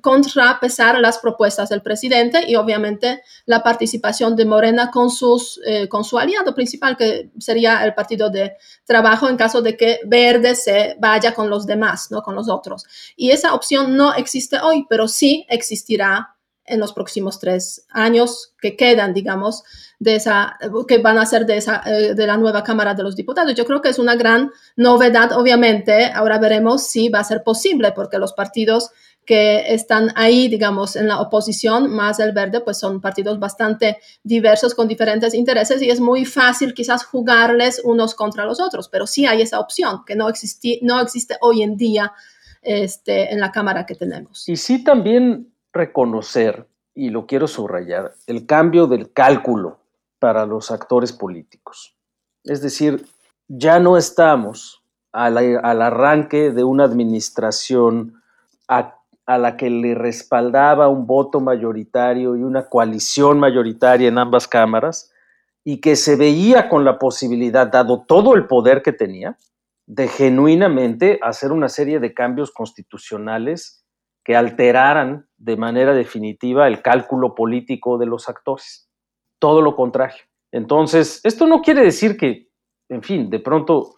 contrapesar 0.00 0.98
las 1.00 1.18
propuestas 1.18 1.68
del 1.68 1.82
presidente 1.82 2.44
y 2.48 2.56
obviamente 2.56 3.22
la 3.46 3.62
participación 3.62 4.36
de 4.36 4.46
Morena 4.46 4.90
con, 4.90 5.10
sus, 5.10 5.60
eh, 5.66 5.88
con 5.88 6.04
su 6.04 6.18
aliado 6.18 6.54
principal, 6.54 6.96
que 6.96 7.30
sería 7.38 7.84
el 7.84 7.94
Partido 7.94 8.30
de 8.30 8.56
Trabajo 8.84 9.28
en 9.28 9.36
caso 9.36 9.62
de 9.62 9.76
que 9.76 10.00
Verde 10.06 10.54
se 10.54 10.96
vaya 10.98 11.34
con 11.34 11.50
los 11.50 11.66
demás, 11.66 12.10
¿no? 12.10 12.22
con 12.22 12.34
los 12.34 12.48
otros. 12.48 12.84
Y 13.16 13.30
esa 13.30 13.54
opción 13.54 13.96
no 13.96 14.14
existe 14.14 14.58
hoy, 14.60 14.86
pero 14.88 15.08
sí 15.08 15.46
existirá 15.48 16.36
en 16.64 16.80
los 16.80 16.92
próximos 16.92 17.38
tres 17.40 17.86
años 17.90 18.54
que 18.60 18.76
quedan, 18.76 19.12
digamos, 19.12 19.64
de 19.98 20.16
esa, 20.16 20.56
que 20.86 20.98
van 20.98 21.18
a 21.18 21.26
ser 21.26 21.44
de, 21.44 21.56
esa, 21.56 21.82
eh, 21.86 22.14
de 22.14 22.26
la 22.26 22.36
nueva 22.36 22.62
Cámara 22.62 22.94
de 22.94 23.02
los 23.02 23.16
Diputados. 23.16 23.54
Yo 23.54 23.66
creo 23.66 23.82
que 23.82 23.88
es 23.88 23.98
una 23.98 24.16
gran 24.16 24.50
novedad, 24.76 25.32
obviamente. 25.32 26.06
Ahora 26.06 26.38
veremos 26.38 26.86
si 26.86 27.08
va 27.08 27.20
a 27.20 27.24
ser 27.24 27.42
posible, 27.42 27.92
porque 27.92 28.18
los 28.18 28.32
partidos 28.32 28.90
que 29.24 29.72
están 29.72 30.10
ahí, 30.16 30.48
digamos, 30.48 30.96
en 30.96 31.06
la 31.06 31.20
oposición, 31.20 31.90
más 31.90 32.18
el 32.18 32.32
verde, 32.32 32.60
pues 32.60 32.78
son 32.78 33.00
partidos 33.00 33.38
bastante 33.38 33.98
diversos 34.24 34.74
con 34.74 34.88
diferentes 34.88 35.32
intereses 35.34 35.80
y 35.80 35.90
es 35.90 36.00
muy 36.00 36.24
fácil 36.24 36.74
quizás 36.74 37.04
jugarles 37.04 37.80
unos 37.84 38.14
contra 38.14 38.44
los 38.44 38.60
otros, 38.60 38.88
pero 38.88 39.06
sí 39.06 39.26
hay 39.26 39.42
esa 39.42 39.60
opción 39.60 40.04
que 40.04 40.16
no, 40.16 40.28
no 40.82 41.00
existe 41.00 41.36
hoy 41.40 41.62
en 41.62 41.76
día 41.76 42.12
este, 42.62 43.32
en 43.32 43.38
la 43.38 43.52
Cámara 43.52 43.86
que 43.86 43.94
tenemos. 43.94 44.48
Y 44.48 44.56
sí 44.56 44.82
también 44.82 45.52
reconocer, 45.72 46.66
y 46.94 47.10
lo 47.10 47.26
quiero 47.26 47.46
subrayar, 47.46 48.14
el 48.26 48.44
cambio 48.44 48.88
del 48.88 49.12
cálculo 49.12 49.78
para 50.18 50.46
los 50.46 50.72
actores 50.72 51.12
políticos. 51.12 51.96
Es 52.42 52.60
decir, 52.60 53.06
ya 53.46 53.78
no 53.78 53.96
estamos 53.96 54.82
al, 55.12 55.38
al 55.38 55.82
arranque 55.82 56.50
de 56.50 56.64
una 56.64 56.84
administración 56.84 58.20
activa 58.66 59.01
a 59.26 59.38
la 59.38 59.56
que 59.56 59.70
le 59.70 59.94
respaldaba 59.94 60.88
un 60.88 61.06
voto 61.06 61.40
mayoritario 61.40 62.36
y 62.36 62.42
una 62.42 62.68
coalición 62.68 63.38
mayoritaria 63.38 64.08
en 64.08 64.18
ambas 64.18 64.48
cámaras, 64.48 65.12
y 65.64 65.80
que 65.80 65.94
se 65.94 66.16
veía 66.16 66.68
con 66.68 66.84
la 66.84 66.98
posibilidad, 66.98 67.68
dado 67.68 68.04
todo 68.06 68.34
el 68.34 68.46
poder 68.46 68.82
que 68.82 68.92
tenía, 68.92 69.38
de 69.86 70.08
genuinamente 70.08 71.18
hacer 71.22 71.52
una 71.52 71.68
serie 71.68 72.00
de 72.00 72.14
cambios 72.14 72.50
constitucionales 72.50 73.84
que 74.24 74.36
alteraran 74.36 75.26
de 75.36 75.56
manera 75.56 75.94
definitiva 75.94 76.68
el 76.68 76.82
cálculo 76.82 77.34
político 77.34 77.98
de 77.98 78.06
los 78.06 78.28
actores. 78.28 78.88
Todo 79.38 79.60
lo 79.60 79.74
contrario. 79.74 80.22
Entonces, 80.52 81.20
esto 81.24 81.46
no 81.46 81.62
quiere 81.62 81.82
decir 81.82 82.16
que, 82.16 82.48
en 82.88 83.02
fin, 83.02 83.30
de 83.30 83.40
pronto 83.40 83.94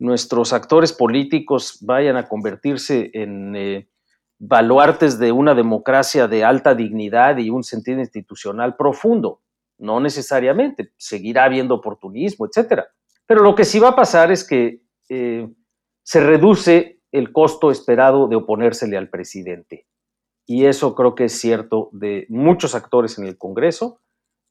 nuestros 0.00 0.52
actores 0.52 0.92
políticos 0.92 1.78
vayan 1.82 2.16
a 2.16 2.28
convertirse 2.28 3.10
en... 3.12 3.56
Eh, 3.56 3.88
baluartes 4.38 5.18
de 5.18 5.32
una 5.32 5.54
democracia 5.54 6.28
de 6.28 6.44
alta 6.44 6.74
dignidad 6.74 7.38
y 7.38 7.50
un 7.50 7.64
sentido 7.64 8.00
institucional 8.00 8.76
profundo. 8.76 9.40
No 9.78 10.00
necesariamente, 10.00 10.92
seguirá 10.96 11.44
habiendo 11.44 11.74
oportunismo, 11.74 12.46
etcétera. 12.46 12.88
Pero 13.26 13.42
lo 13.42 13.54
que 13.54 13.64
sí 13.64 13.78
va 13.78 13.90
a 13.90 13.96
pasar 13.96 14.30
es 14.32 14.46
que 14.46 14.82
eh, 15.08 15.48
se 16.02 16.20
reduce 16.20 17.00
el 17.12 17.32
costo 17.32 17.70
esperado 17.70 18.28
de 18.28 18.36
oponérsele 18.36 18.96
al 18.96 19.08
presidente. 19.08 19.86
Y 20.46 20.64
eso 20.64 20.94
creo 20.94 21.14
que 21.14 21.24
es 21.24 21.38
cierto 21.38 21.90
de 21.92 22.26
muchos 22.30 22.74
actores 22.74 23.18
en 23.18 23.26
el 23.26 23.36
Congreso 23.36 24.00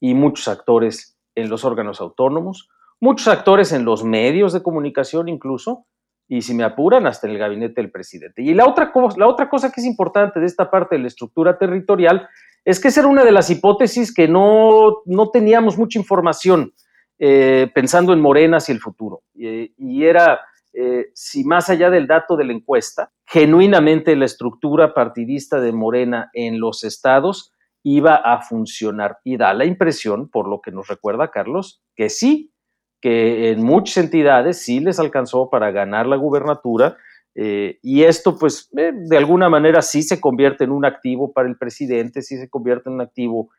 y 0.00 0.14
muchos 0.14 0.48
actores 0.48 1.18
en 1.34 1.48
los 1.48 1.64
órganos 1.64 2.00
autónomos, 2.00 2.68
muchos 3.00 3.28
actores 3.28 3.72
en 3.72 3.84
los 3.84 4.04
medios 4.04 4.52
de 4.52 4.62
comunicación 4.62 5.28
incluso, 5.28 5.86
y 6.28 6.42
si 6.42 6.54
me 6.54 6.64
apuran, 6.64 7.06
hasta 7.06 7.26
en 7.26 7.32
el 7.32 7.38
gabinete 7.38 7.80
del 7.80 7.90
presidente. 7.90 8.42
Y 8.42 8.52
la 8.54 8.66
otra, 8.66 8.92
la 9.16 9.26
otra 9.26 9.48
cosa 9.48 9.72
que 9.72 9.80
es 9.80 9.86
importante 9.86 10.38
de 10.38 10.46
esta 10.46 10.70
parte 10.70 10.96
de 10.96 11.02
la 11.02 11.08
estructura 11.08 11.58
territorial 11.58 12.28
es 12.64 12.78
que 12.80 12.88
esa 12.88 13.00
era 13.00 13.08
una 13.08 13.24
de 13.24 13.32
las 13.32 13.48
hipótesis 13.48 14.12
que 14.12 14.28
no, 14.28 14.98
no 15.06 15.30
teníamos 15.30 15.78
mucha 15.78 15.98
información 15.98 16.74
eh, 17.18 17.70
pensando 17.74 18.12
en 18.12 18.20
Morena 18.20 18.58
hacia 18.58 18.74
el 18.74 18.80
futuro. 18.80 19.22
y 19.34 20.04
era 20.04 20.40
eh, 20.80 21.10
si 21.14 21.44
más 21.44 21.70
allá 21.70 21.90
del 21.90 22.06
dato 22.06 22.36
de 22.36 22.44
la 22.44 22.52
encuesta, 22.52 23.10
genuinamente 23.26 24.14
la 24.14 24.26
estructura 24.26 24.94
partidista 24.94 25.60
de 25.60 25.72
Morena 25.72 26.30
en 26.34 26.60
los 26.60 26.84
estados 26.84 27.52
iba 27.82 28.16
a 28.16 28.42
funcionar. 28.42 29.18
Y 29.24 29.36
da 29.36 29.54
la 29.54 29.64
impresión, 29.64 30.28
por 30.28 30.46
lo 30.48 30.60
que 30.60 30.70
nos 30.70 30.88
recuerda 30.88 31.30
Carlos, 31.30 31.82
que 31.96 32.10
sí, 32.10 32.52
que 33.00 33.50
en 33.50 33.62
muchas 33.62 34.04
entidades 34.04 34.62
sí 34.62 34.80
les 34.80 34.98
alcanzó 34.98 35.50
para 35.50 35.70
ganar 35.70 36.06
la 36.06 36.16
gubernatura 36.16 36.96
eh, 37.40 37.78
y 37.82 38.02
esto 38.02 38.36
pues 38.36 38.68
eh, 38.76 38.90
de 38.92 39.16
alguna 39.16 39.48
manera 39.48 39.80
sí 39.80 40.02
se 40.02 40.20
convierte 40.20 40.64
en 40.64 40.72
un 40.72 40.84
activo 40.84 41.32
para 41.32 41.48
el 41.48 41.56
presidente, 41.56 42.20
sí 42.20 42.36
se 42.36 42.48
convierte 42.48 42.88
en 42.88 42.94
un 42.94 43.00
activo 43.00 43.50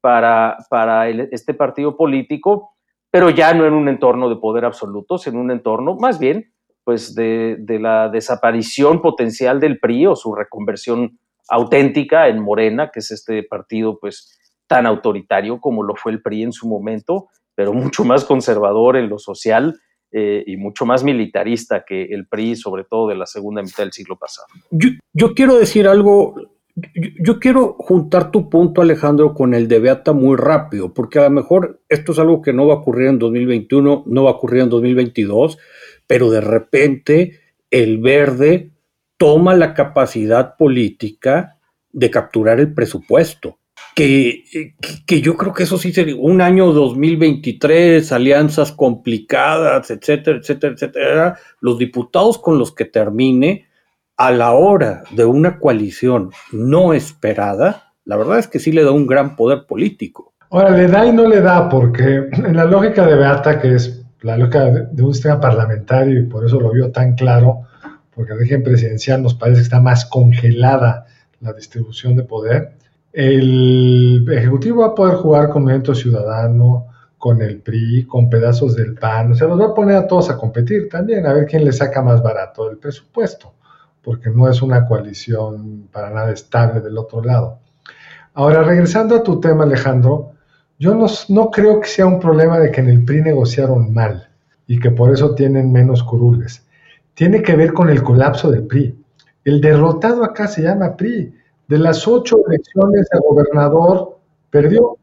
para, 0.00 0.56
para 0.68 1.08
este 1.08 1.54
partido 1.54 1.96
político, 1.96 2.74
pero 3.12 3.30
ya 3.30 3.54
no 3.54 3.64
en 3.64 3.74
un 3.74 3.88
entorno 3.88 4.28
de 4.28 4.36
poder 4.36 4.64
absoluto, 4.64 5.18
sino 5.18 5.36
en 5.36 5.44
un 5.44 5.50
entorno 5.52 5.94
más 5.94 6.18
bien 6.18 6.52
pues 6.82 7.14
de, 7.14 7.56
de 7.60 7.78
la 7.78 8.08
desaparición 8.08 9.00
potencial 9.00 9.60
del 9.60 9.78
PRI 9.78 10.06
o 10.06 10.16
su 10.16 10.34
reconversión 10.34 11.20
auténtica 11.48 12.26
en 12.26 12.40
Morena, 12.40 12.90
que 12.92 12.98
es 12.98 13.12
este 13.12 13.44
partido 13.44 14.00
pues 14.00 14.36
tan 14.66 14.84
autoritario 14.84 15.60
como 15.60 15.84
lo 15.84 15.94
fue 15.94 16.10
el 16.10 16.22
PRI 16.22 16.42
en 16.42 16.52
su 16.52 16.66
momento, 16.66 17.28
pero 17.58 17.72
mucho 17.72 18.04
más 18.04 18.24
conservador 18.24 18.96
en 18.96 19.08
lo 19.08 19.18
social 19.18 19.80
eh, 20.12 20.44
y 20.46 20.56
mucho 20.56 20.86
más 20.86 21.02
militarista 21.02 21.84
que 21.84 22.04
el 22.04 22.28
PRI, 22.28 22.54
sobre 22.54 22.84
todo 22.84 23.08
de 23.08 23.16
la 23.16 23.26
segunda 23.26 23.62
mitad 23.62 23.82
del 23.82 23.90
siglo 23.90 24.16
pasado. 24.16 24.46
Yo, 24.70 25.34
quiero 25.34 25.58
decir 25.58 25.88
algo, 25.88 26.36
yo, 26.76 27.40
quiero 27.40 27.74
juntar 27.80 28.30
tu 28.30 28.48
punto, 28.48 28.80
Alejandro, 28.80 29.34
con 29.34 29.54
el 29.54 29.66
de 29.66 29.80
Beata 29.80 30.12
muy 30.12 30.36
rápido, 30.36 30.94
porque 30.94 31.18
a 31.18 31.24
lo 31.24 31.30
mejor 31.30 31.82
esto 31.88 32.12
es 32.12 32.20
algo 32.20 32.42
que 32.42 32.52
no 32.52 32.68
va 32.68 32.74
a 32.74 32.76
ocurrir 32.76 33.08
en 33.08 33.18
2021, 33.18 34.04
no 34.06 34.22
va 34.22 34.30
a 34.30 34.34
ocurrir 34.34 34.62
en 34.62 34.68
2022, 34.68 35.58
pero 36.06 36.30
de 36.30 36.40
repente 36.40 37.40
el 37.72 37.98
verde 37.98 38.70
toma 39.16 39.56
la 39.56 39.74
capacidad 39.74 40.56
política 40.56 41.58
de 41.90 42.08
capturar 42.08 42.60
el 42.60 42.72
presupuesto 42.72 43.57
que, 43.98 45.20
yo 45.20 45.36
creo 45.36 45.52
que 45.52 45.64
eso 45.64 45.76
sí 45.76 45.92
sería 45.92 46.14
un 46.16 46.40
año 46.40 46.72
2023, 46.72 48.12
alianzas 48.12 48.70
complicadas, 48.70 49.90
etcétera, 49.90 50.38
etcétera, 50.38 50.74
etcétera. 50.74 51.38
Los 51.60 51.78
diputados 51.78 52.38
con 52.38 52.58
los 52.58 52.72
que 52.72 52.84
termine, 52.84 53.66
a 54.16 54.30
la 54.30 54.52
hora 54.52 55.02
de 55.10 55.24
una 55.24 55.58
coalición 55.58 56.30
no 56.52 56.92
esperada, 56.92 57.92
la 58.04 58.16
verdad 58.16 58.38
es 58.38 58.48
que 58.48 58.58
sí 58.58 58.72
le 58.72 58.84
da 58.84 58.92
un 58.92 59.06
gran 59.06 59.36
poder 59.36 59.66
político. 59.66 60.34
Ahora, 60.50 60.70
le 60.70 60.86
da 60.86 61.06
y 61.06 61.12
no 61.12 61.28
le 61.28 61.40
da, 61.40 61.68
porque 61.68 62.28
en 62.32 62.56
la 62.56 62.64
lógica 62.64 63.06
de 63.06 63.16
Beata, 63.16 63.60
que 63.60 63.74
es 63.74 64.04
la 64.22 64.36
lógica 64.36 64.64
de 64.64 65.02
un 65.02 65.12
sistema 65.12 65.40
parlamentario, 65.40 66.20
y 66.20 66.26
por 66.26 66.44
eso 66.44 66.60
lo 66.60 66.72
vio 66.72 66.90
tan 66.90 67.14
claro, 67.16 67.62
porque 68.14 68.32
el 68.32 68.38
régimen 68.38 68.62
presidencial 68.62 69.22
nos 69.22 69.34
parece 69.34 69.58
que 69.58 69.64
está 69.64 69.80
más 69.80 70.06
congelada 70.06 71.06
la 71.40 71.52
distribución 71.52 72.16
de 72.16 72.22
poder 72.22 72.77
el 73.18 74.24
Ejecutivo 74.30 74.82
va 74.82 74.86
a 74.88 74.94
poder 74.94 75.16
jugar 75.16 75.48
con 75.48 75.62
Movimiento 75.62 75.92
Ciudadano, 75.92 76.86
con 77.18 77.42
el 77.42 77.58
PRI, 77.58 78.04
con 78.04 78.30
pedazos 78.30 78.76
del 78.76 78.94
PAN, 78.94 79.32
o 79.32 79.34
sea, 79.34 79.48
va 79.48 79.66
a 79.66 79.74
poner 79.74 79.96
a 79.96 80.06
todos 80.06 80.30
a 80.30 80.36
competir 80.36 80.88
también, 80.88 81.26
a 81.26 81.32
ver 81.32 81.46
quién 81.46 81.64
le 81.64 81.72
saca 81.72 82.00
más 82.00 82.22
barato 82.22 82.70
el 82.70 82.78
presupuesto, 82.78 83.54
porque 84.04 84.30
no 84.30 84.48
es 84.48 84.62
una 84.62 84.86
coalición 84.86 85.88
para 85.90 86.10
nada 86.10 86.30
estable 86.30 86.80
del 86.80 86.96
otro 86.96 87.20
lado. 87.20 87.58
Ahora, 88.34 88.62
regresando 88.62 89.16
a 89.16 89.24
tu 89.24 89.40
tema, 89.40 89.64
Alejandro, 89.64 90.34
yo 90.78 90.94
no, 90.94 91.06
no 91.28 91.50
creo 91.50 91.80
que 91.80 91.88
sea 91.88 92.06
un 92.06 92.20
problema 92.20 92.60
de 92.60 92.70
que 92.70 92.82
en 92.82 92.88
el 92.88 93.04
PRI 93.04 93.22
negociaron 93.22 93.92
mal 93.92 94.28
y 94.68 94.78
que 94.78 94.92
por 94.92 95.12
eso 95.12 95.34
tienen 95.34 95.72
menos 95.72 96.04
curules. 96.04 96.64
Tiene 97.14 97.42
que 97.42 97.56
ver 97.56 97.72
con 97.72 97.90
el 97.90 98.00
colapso 98.00 98.48
del 98.48 98.62
PRI. 98.68 98.96
El 99.44 99.60
derrotado 99.60 100.22
acá 100.22 100.46
se 100.46 100.62
llama 100.62 100.96
PRI. 100.96 101.34
De 101.68 101.78
las 101.78 102.08
ocho 102.08 102.38
elecciones 102.48 103.06
de 103.12 103.18
gobernador, 103.20 104.18
perdió 104.50 104.96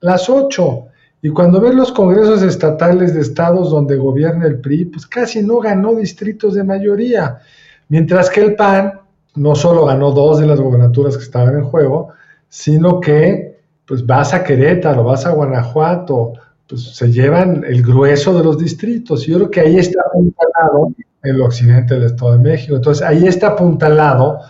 las 0.00 0.28
ocho. 0.28 0.86
Y 1.22 1.28
cuando 1.30 1.60
ves 1.60 1.74
los 1.74 1.92
congresos 1.92 2.42
estatales 2.42 3.14
de 3.14 3.20
estados 3.20 3.70
donde 3.70 3.96
gobierna 3.96 4.46
el 4.46 4.60
PRI, 4.60 4.86
pues 4.86 5.06
casi 5.06 5.42
no 5.42 5.58
ganó 5.60 5.94
distritos 5.94 6.54
de 6.54 6.64
mayoría. 6.64 7.40
Mientras 7.88 8.30
que 8.30 8.40
el 8.40 8.56
PAN 8.56 9.00
no 9.34 9.54
solo 9.54 9.84
ganó 9.84 10.10
dos 10.12 10.40
de 10.40 10.46
las 10.46 10.60
gobernaturas 10.60 11.16
que 11.16 11.22
estaban 11.22 11.56
en 11.56 11.64
juego, 11.64 12.10
sino 12.48 13.00
que 13.00 13.60
pues 13.86 14.04
vas 14.04 14.34
a 14.34 14.42
Querétaro, 14.42 15.04
vas 15.04 15.26
a 15.26 15.30
Guanajuato, 15.30 16.32
pues 16.68 16.96
se 16.96 17.12
llevan 17.12 17.62
el 17.64 17.82
grueso 17.82 18.36
de 18.36 18.42
los 18.42 18.58
distritos. 18.58 19.26
Y 19.26 19.32
yo 19.32 19.36
creo 19.38 19.50
que 19.50 19.60
ahí 19.60 19.78
está 19.78 20.00
apuntalado 20.08 20.92
el 21.22 21.40
occidente 21.40 21.94
del 21.94 22.04
Estado 22.04 22.32
de 22.32 22.38
México. 22.38 22.76
Entonces 22.76 23.06
ahí 23.06 23.26
está 23.26 23.48
apuntalado 23.48 24.40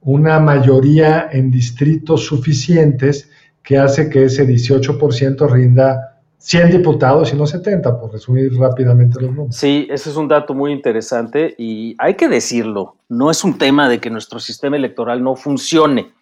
una 0.00 0.40
mayoría 0.40 1.28
en 1.32 1.50
distritos 1.50 2.26
suficientes 2.26 3.30
que 3.62 3.78
hace 3.78 4.08
que 4.08 4.24
ese 4.24 4.46
18% 4.46 5.50
rinda 5.50 6.18
100 6.38 6.70
diputados 6.70 7.32
y 7.32 7.36
no 7.36 7.46
70, 7.46 8.00
por 8.00 8.12
resumir 8.12 8.56
rápidamente 8.56 9.20
los 9.20 9.30
números. 9.32 9.56
Sí, 9.56 9.86
ese 9.90 10.10
es 10.10 10.16
un 10.16 10.28
dato 10.28 10.54
muy 10.54 10.72
interesante 10.72 11.54
y 11.58 11.96
hay 11.98 12.14
que 12.14 12.28
decirlo, 12.28 12.96
no 13.08 13.30
es 13.30 13.42
un 13.44 13.58
tema 13.58 13.88
de 13.88 14.00
que 14.00 14.08
nuestro 14.08 14.38
sistema 14.38 14.76
electoral 14.76 15.22
no 15.22 15.36
funcione, 15.36 16.12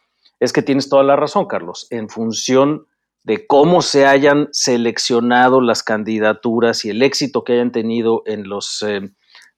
es 0.40 0.52
que 0.52 0.62
tienes 0.62 0.88
toda 0.88 1.02
la 1.02 1.16
razón, 1.16 1.46
Carlos, 1.46 1.86
en 1.90 2.08
función 2.08 2.86
de 3.24 3.46
cómo 3.46 3.82
se 3.82 4.06
hayan 4.06 4.48
seleccionado 4.52 5.60
las 5.60 5.82
candidaturas 5.82 6.84
y 6.84 6.90
el 6.90 7.02
éxito 7.02 7.44
que 7.44 7.54
hayan 7.54 7.72
tenido 7.72 8.22
en 8.24 8.48
los 8.48 8.84
eh, 8.86 9.00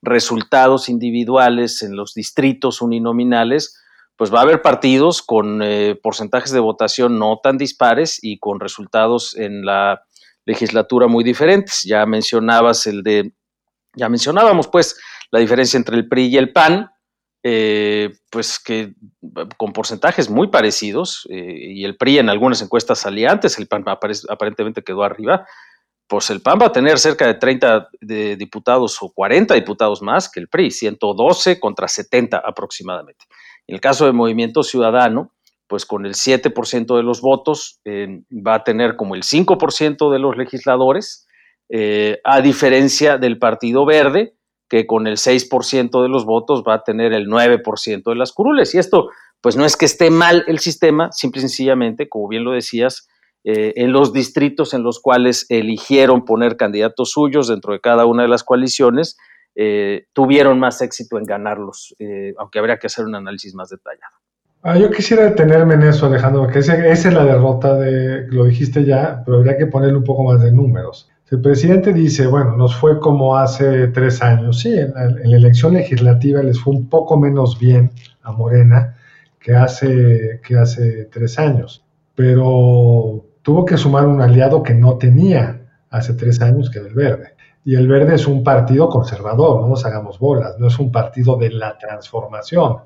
resultados 0.02 0.88
individuales, 0.88 1.82
en 1.82 1.94
los 1.94 2.14
distritos 2.14 2.80
uninominales, 2.80 3.78
pues 4.18 4.34
va 4.34 4.40
a 4.40 4.42
haber 4.42 4.62
partidos 4.62 5.22
con 5.22 5.62
eh, 5.62 5.94
porcentajes 6.02 6.50
de 6.50 6.58
votación 6.58 7.20
no 7.20 7.38
tan 7.40 7.56
dispares 7.56 8.18
y 8.20 8.40
con 8.40 8.58
resultados 8.58 9.36
en 9.36 9.64
la 9.64 10.02
legislatura 10.44 11.06
muy 11.06 11.22
diferentes. 11.22 11.84
Ya 11.84 12.04
mencionabas 12.04 12.88
el 12.88 13.04
de, 13.04 13.32
ya 13.94 14.08
mencionábamos 14.08 14.66
pues 14.66 15.00
la 15.30 15.38
diferencia 15.38 15.76
entre 15.76 15.94
el 15.96 16.08
PRI 16.08 16.26
y 16.26 16.36
el 16.36 16.52
PAN, 16.52 16.90
eh, 17.44 18.10
pues 18.28 18.58
que 18.58 18.94
con 19.56 19.72
porcentajes 19.72 20.28
muy 20.28 20.48
parecidos, 20.48 21.24
eh, 21.30 21.54
y 21.76 21.84
el 21.84 21.96
PRI 21.96 22.18
en 22.18 22.28
algunas 22.28 22.60
encuestas 22.60 22.98
salía 22.98 23.30
antes, 23.30 23.56
el 23.58 23.68
PAN 23.68 23.84
aparentemente 23.86 24.82
quedó 24.82 25.04
arriba, 25.04 25.46
pues 26.08 26.28
el 26.30 26.40
PAN 26.40 26.58
va 26.60 26.66
a 26.66 26.72
tener 26.72 26.98
cerca 26.98 27.24
de 27.24 27.34
30 27.34 27.88
de 28.00 28.34
diputados 28.34 28.98
o 29.00 29.12
40 29.12 29.54
diputados 29.54 30.02
más 30.02 30.28
que 30.28 30.40
el 30.40 30.48
PRI, 30.48 30.72
112 30.72 31.60
contra 31.60 31.86
70 31.86 32.38
aproximadamente. 32.38 33.26
En 33.68 33.74
el 33.74 33.80
caso 33.80 34.06
de 34.06 34.12
Movimiento 34.12 34.62
Ciudadano, 34.62 35.32
pues 35.68 35.84
con 35.84 36.06
el 36.06 36.14
7% 36.14 36.96
de 36.96 37.02
los 37.02 37.20
votos 37.20 37.80
eh, 37.84 38.22
va 38.32 38.54
a 38.54 38.64
tener 38.64 38.96
como 38.96 39.14
el 39.14 39.22
5% 39.22 40.10
de 40.10 40.18
los 40.18 40.36
legisladores, 40.36 41.26
eh, 41.68 42.18
a 42.24 42.40
diferencia 42.40 43.18
del 43.18 43.38
Partido 43.38 43.84
Verde, 43.84 44.34
que 44.70 44.86
con 44.86 45.06
el 45.06 45.16
6% 45.16 46.02
de 46.02 46.08
los 46.08 46.24
votos 46.24 46.64
va 46.66 46.74
a 46.74 46.82
tener 46.82 47.12
el 47.12 47.26
9% 47.26 48.02
de 48.04 48.14
las 48.16 48.32
curules. 48.32 48.74
Y 48.74 48.78
esto, 48.78 49.10
pues 49.42 49.56
no 49.56 49.66
es 49.66 49.76
que 49.76 49.84
esté 49.84 50.10
mal 50.10 50.44
el 50.46 50.58
sistema, 50.58 51.12
simple 51.12 51.40
y 51.40 51.42
sencillamente, 51.42 52.08
como 52.08 52.28
bien 52.28 52.44
lo 52.44 52.52
decías, 52.52 53.06
eh, 53.44 53.74
en 53.76 53.92
los 53.92 54.14
distritos 54.14 54.72
en 54.72 54.82
los 54.82 55.00
cuales 55.00 55.46
eligieron 55.50 56.24
poner 56.24 56.56
candidatos 56.56 57.12
suyos 57.12 57.48
dentro 57.48 57.74
de 57.74 57.80
cada 57.80 58.06
una 58.06 58.22
de 58.22 58.28
las 58.28 58.44
coaliciones, 58.44 59.18
eh, 59.60 60.06
tuvieron 60.12 60.60
más 60.60 60.80
éxito 60.82 61.18
en 61.18 61.24
ganarlos, 61.24 61.92
eh, 61.98 62.32
aunque 62.38 62.60
habría 62.60 62.78
que 62.78 62.86
hacer 62.86 63.04
un 63.04 63.16
análisis 63.16 63.56
más 63.56 63.70
detallado. 63.70 64.14
Ah, 64.62 64.78
yo 64.78 64.88
quisiera 64.88 65.24
detenerme 65.24 65.74
en 65.74 65.82
eso, 65.82 66.06
Alejandro, 66.06 66.42
porque 66.42 66.60
esa, 66.60 66.76
es 66.86 67.12
la 67.12 67.24
derrota 67.24 67.74
de, 67.74 68.28
lo 68.28 68.44
dijiste 68.44 68.84
ya, 68.84 69.20
pero 69.24 69.38
habría 69.38 69.58
que 69.58 69.66
ponerle 69.66 69.96
un 69.96 70.04
poco 70.04 70.22
más 70.22 70.40
de 70.40 70.52
números. 70.52 71.10
El 71.28 71.40
presidente 71.40 71.92
dice, 71.92 72.28
bueno, 72.28 72.56
nos 72.56 72.76
fue 72.76 73.00
como 73.00 73.36
hace 73.36 73.88
tres 73.88 74.22
años, 74.22 74.60
sí, 74.60 74.78
en 74.78 74.92
la, 74.94 75.36
elección 75.36 75.74
legislativa 75.74 76.40
les 76.40 76.60
fue 76.60 76.74
un 76.74 76.88
poco 76.88 77.18
menos 77.18 77.58
bien 77.58 77.90
a 78.22 78.30
Morena, 78.30 78.94
que 79.40 79.56
hace, 79.56 80.40
que 80.46 80.56
hace 80.56 81.06
tres 81.06 81.36
años. 81.36 81.84
Pero 82.14 83.24
tuvo 83.42 83.64
que 83.64 83.76
sumar 83.76 84.06
un 84.06 84.20
aliado 84.22 84.62
que 84.62 84.74
no 84.74 84.98
tenía 84.98 85.62
hace 85.90 86.14
tres 86.14 86.40
años, 86.40 86.70
que 86.70 86.78
era 86.78 86.86
el 86.86 86.94
Verde. 86.94 87.37
Y 87.68 87.74
el 87.74 87.86
Verde 87.86 88.14
es 88.14 88.26
un 88.26 88.42
partido 88.42 88.88
conservador, 88.88 89.60
no 89.60 89.68
nos 89.68 89.84
hagamos 89.84 90.18
bolas, 90.18 90.58
no 90.58 90.68
es 90.68 90.78
un 90.78 90.90
partido 90.90 91.36
de 91.36 91.50
la 91.50 91.76
transformación, 91.76 92.78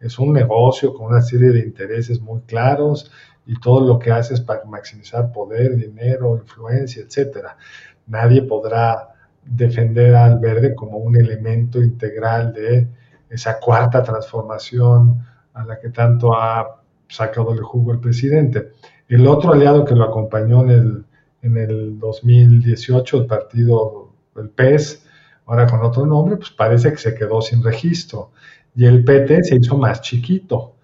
es 0.00 0.18
un 0.18 0.32
negocio 0.32 0.94
con 0.94 1.08
una 1.08 1.20
serie 1.20 1.50
de 1.50 1.60
intereses 1.60 2.22
muy 2.22 2.40
claros 2.46 3.12
y 3.44 3.60
todo 3.60 3.86
lo 3.86 3.98
que 3.98 4.10
hace 4.10 4.32
es 4.32 4.40
para 4.40 4.64
maximizar 4.64 5.30
poder, 5.30 5.76
dinero, 5.76 6.38
influencia, 6.38 7.02
etcétera. 7.02 7.58
Nadie 8.06 8.40
podrá 8.40 9.10
defender 9.44 10.14
al 10.14 10.38
verde 10.38 10.74
como 10.74 10.96
un 10.96 11.16
elemento 11.16 11.82
integral 11.82 12.54
de 12.54 12.88
esa 13.28 13.60
cuarta 13.60 14.02
transformación 14.02 15.22
a 15.52 15.66
la 15.66 15.78
que 15.78 15.90
tanto 15.90 16.32
ha 16.32 16.80
sacado 17.08 17.52
el 17.52 17.60
jugo 17.60 17.92
el 17.92 18.00
presidente. 18.00 18.70
El 19.06 19.26
otro 19.26 19.52
aliado 19.52 19.84
que 19.84 19.94
lo 19.94 20.04
acompañó 20.04 20.62
en 20.62 20.70
el, 20.70 21.04
en 21.42 21.56
el 21.58 21.98
2018, 21.98 23.18
el 23.18 23.26
partido, 23.26 24.09
el 24.40 24.50
PES, 24.50 25.06
ahora 25.46 25.66
con 25.66 25.82
otro 25.82 26.06
nombre, 26.06 26.36
pues 26.36 26.50
parece 26.50 26.90
que 26.90 26.98
se 26.98 27.14
quedó 27.14 27.40
sin 27.40 27.62
registro. 27.62 28.30
Y 28.74 28.86
el 28.86 29.04
PT 29.04 29.44
se 29.44 29.56
hizo 29.56 29.76
más 29.76 30.00
chiquito. 30.00 30.74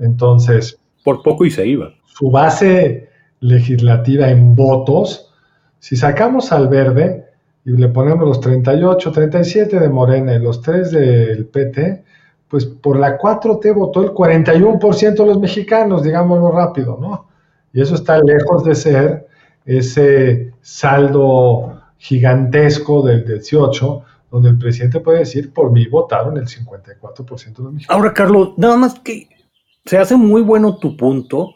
Entonces... 0.00 0.78
Por 1.02 1.22
poco 1.22 1.44
y 1.44 1.50
se 1.50 1.66
iba. 1.66 1.92
Su 2.06 2.30
base 2.30 3.10
legislativa 3.40 4.28
en 4.30 4.54
votos, 4.54 5.32
si 5.78 5.96
sacamos 5.96 6.52
al 6.52 6.68
verde, 6.68 7.24
y 7.64 7.70
le 7.70 7.88
ponemos 7.88 8.26
los 8.26 8.40
38, 8.40 9.10
37 9.10 9.80
de 9.80 9.88
Morena 9.88 10.34
y 10.34 10.38
los 10.38 10.60
3 10.60 10.90
del 10.90 11.46
PT, 11.46 12.04
pues 12.48 12.66
por 12.66 12.98
la 12.98 13.18
4T 13.18 13.74
votó 13.74 14.02
el 14.02 14.10
41% 14.10 15.14
de 15.14 15.26
los 15.26 15.40
mexicanos, 15.40 16.02
digámoslo 16.02 16.52
rápido, 16.52 16.98
¿no? 17.00 17.28
Y 17.72 17.80
eso 17.80 17.94
está 17.94 18.18
lejos 18.22 18.64
de 18.64 18.74
ser 18.74 19.26
ese 19.64 20.52
saldo 20.60 21.73
gigantesco 21.98 23.02
del 23.02 23.24
18, 23.24 24.02
donde 24.30 24.50
el 24.50 24.58
presidente 24.58 25.00
puede 25.00 25.20
decir, 25.20 25.52
por 25.52 25.70
mí 25.72 25.86
votaron 25.86 26.36
el 26.36 26.46
54% 26.46 27.56
de 27.56 27.62
los. 27.62 27.88
Ahora, 27.88 28.12
Carlos, 28.12 28.54
nada 28.56 28.76
más 28.76 28.98
que 29.00 29.28
se 29.84 29.98
hace 29.98 30.16
muy 30.16 30.42
bueno 30.42 30.78
tu 30.78 30.96
punto, 30.96 31.54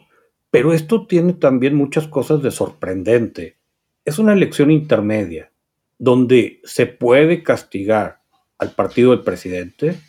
pero 0.51 0.73
esto 0.73 1.05
tiene 1.05 1.33
también 1.33 1.75
muchas 1.75 2.07
cosas 2.07 2.41
de 2.41 2.51
sorprendente. 2.51 3.57
Es 4.05 4.19
una 4.19 4.33
elección 4.33 4.71
intermedia 4.71 5.51
donde 5.97 6.61
se 6.63 6.85
puede 6.85 7.43
castigar 7.43 8.21
al 8.57 8.71
partido 8.71 9.11
del 9.11 9.23
presidente, 9.23 9.99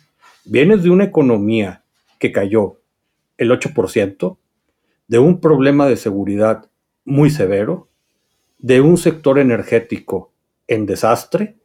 vienes 0.45 0.83
de 0.83 0.89
una 0.89 1.03
economía 1.03 1.83
que 2.19 2.31
cayó 2.31 2.79
el 3.37 3.51
8%, 3.51 4.37
de 5.07 5.19
un 5.19 5.41
problema 5.41 5.87
de 5.87 5.97
seguridad 5.97 6.69
muy 7.03 7.29
severo, 7.29 7.89
de 8.61 8.81
un 8.81 8.97
sector 8.97 9.39
energético 9.39 10.31
en 10.67 10.85
desastre 10.85 11.57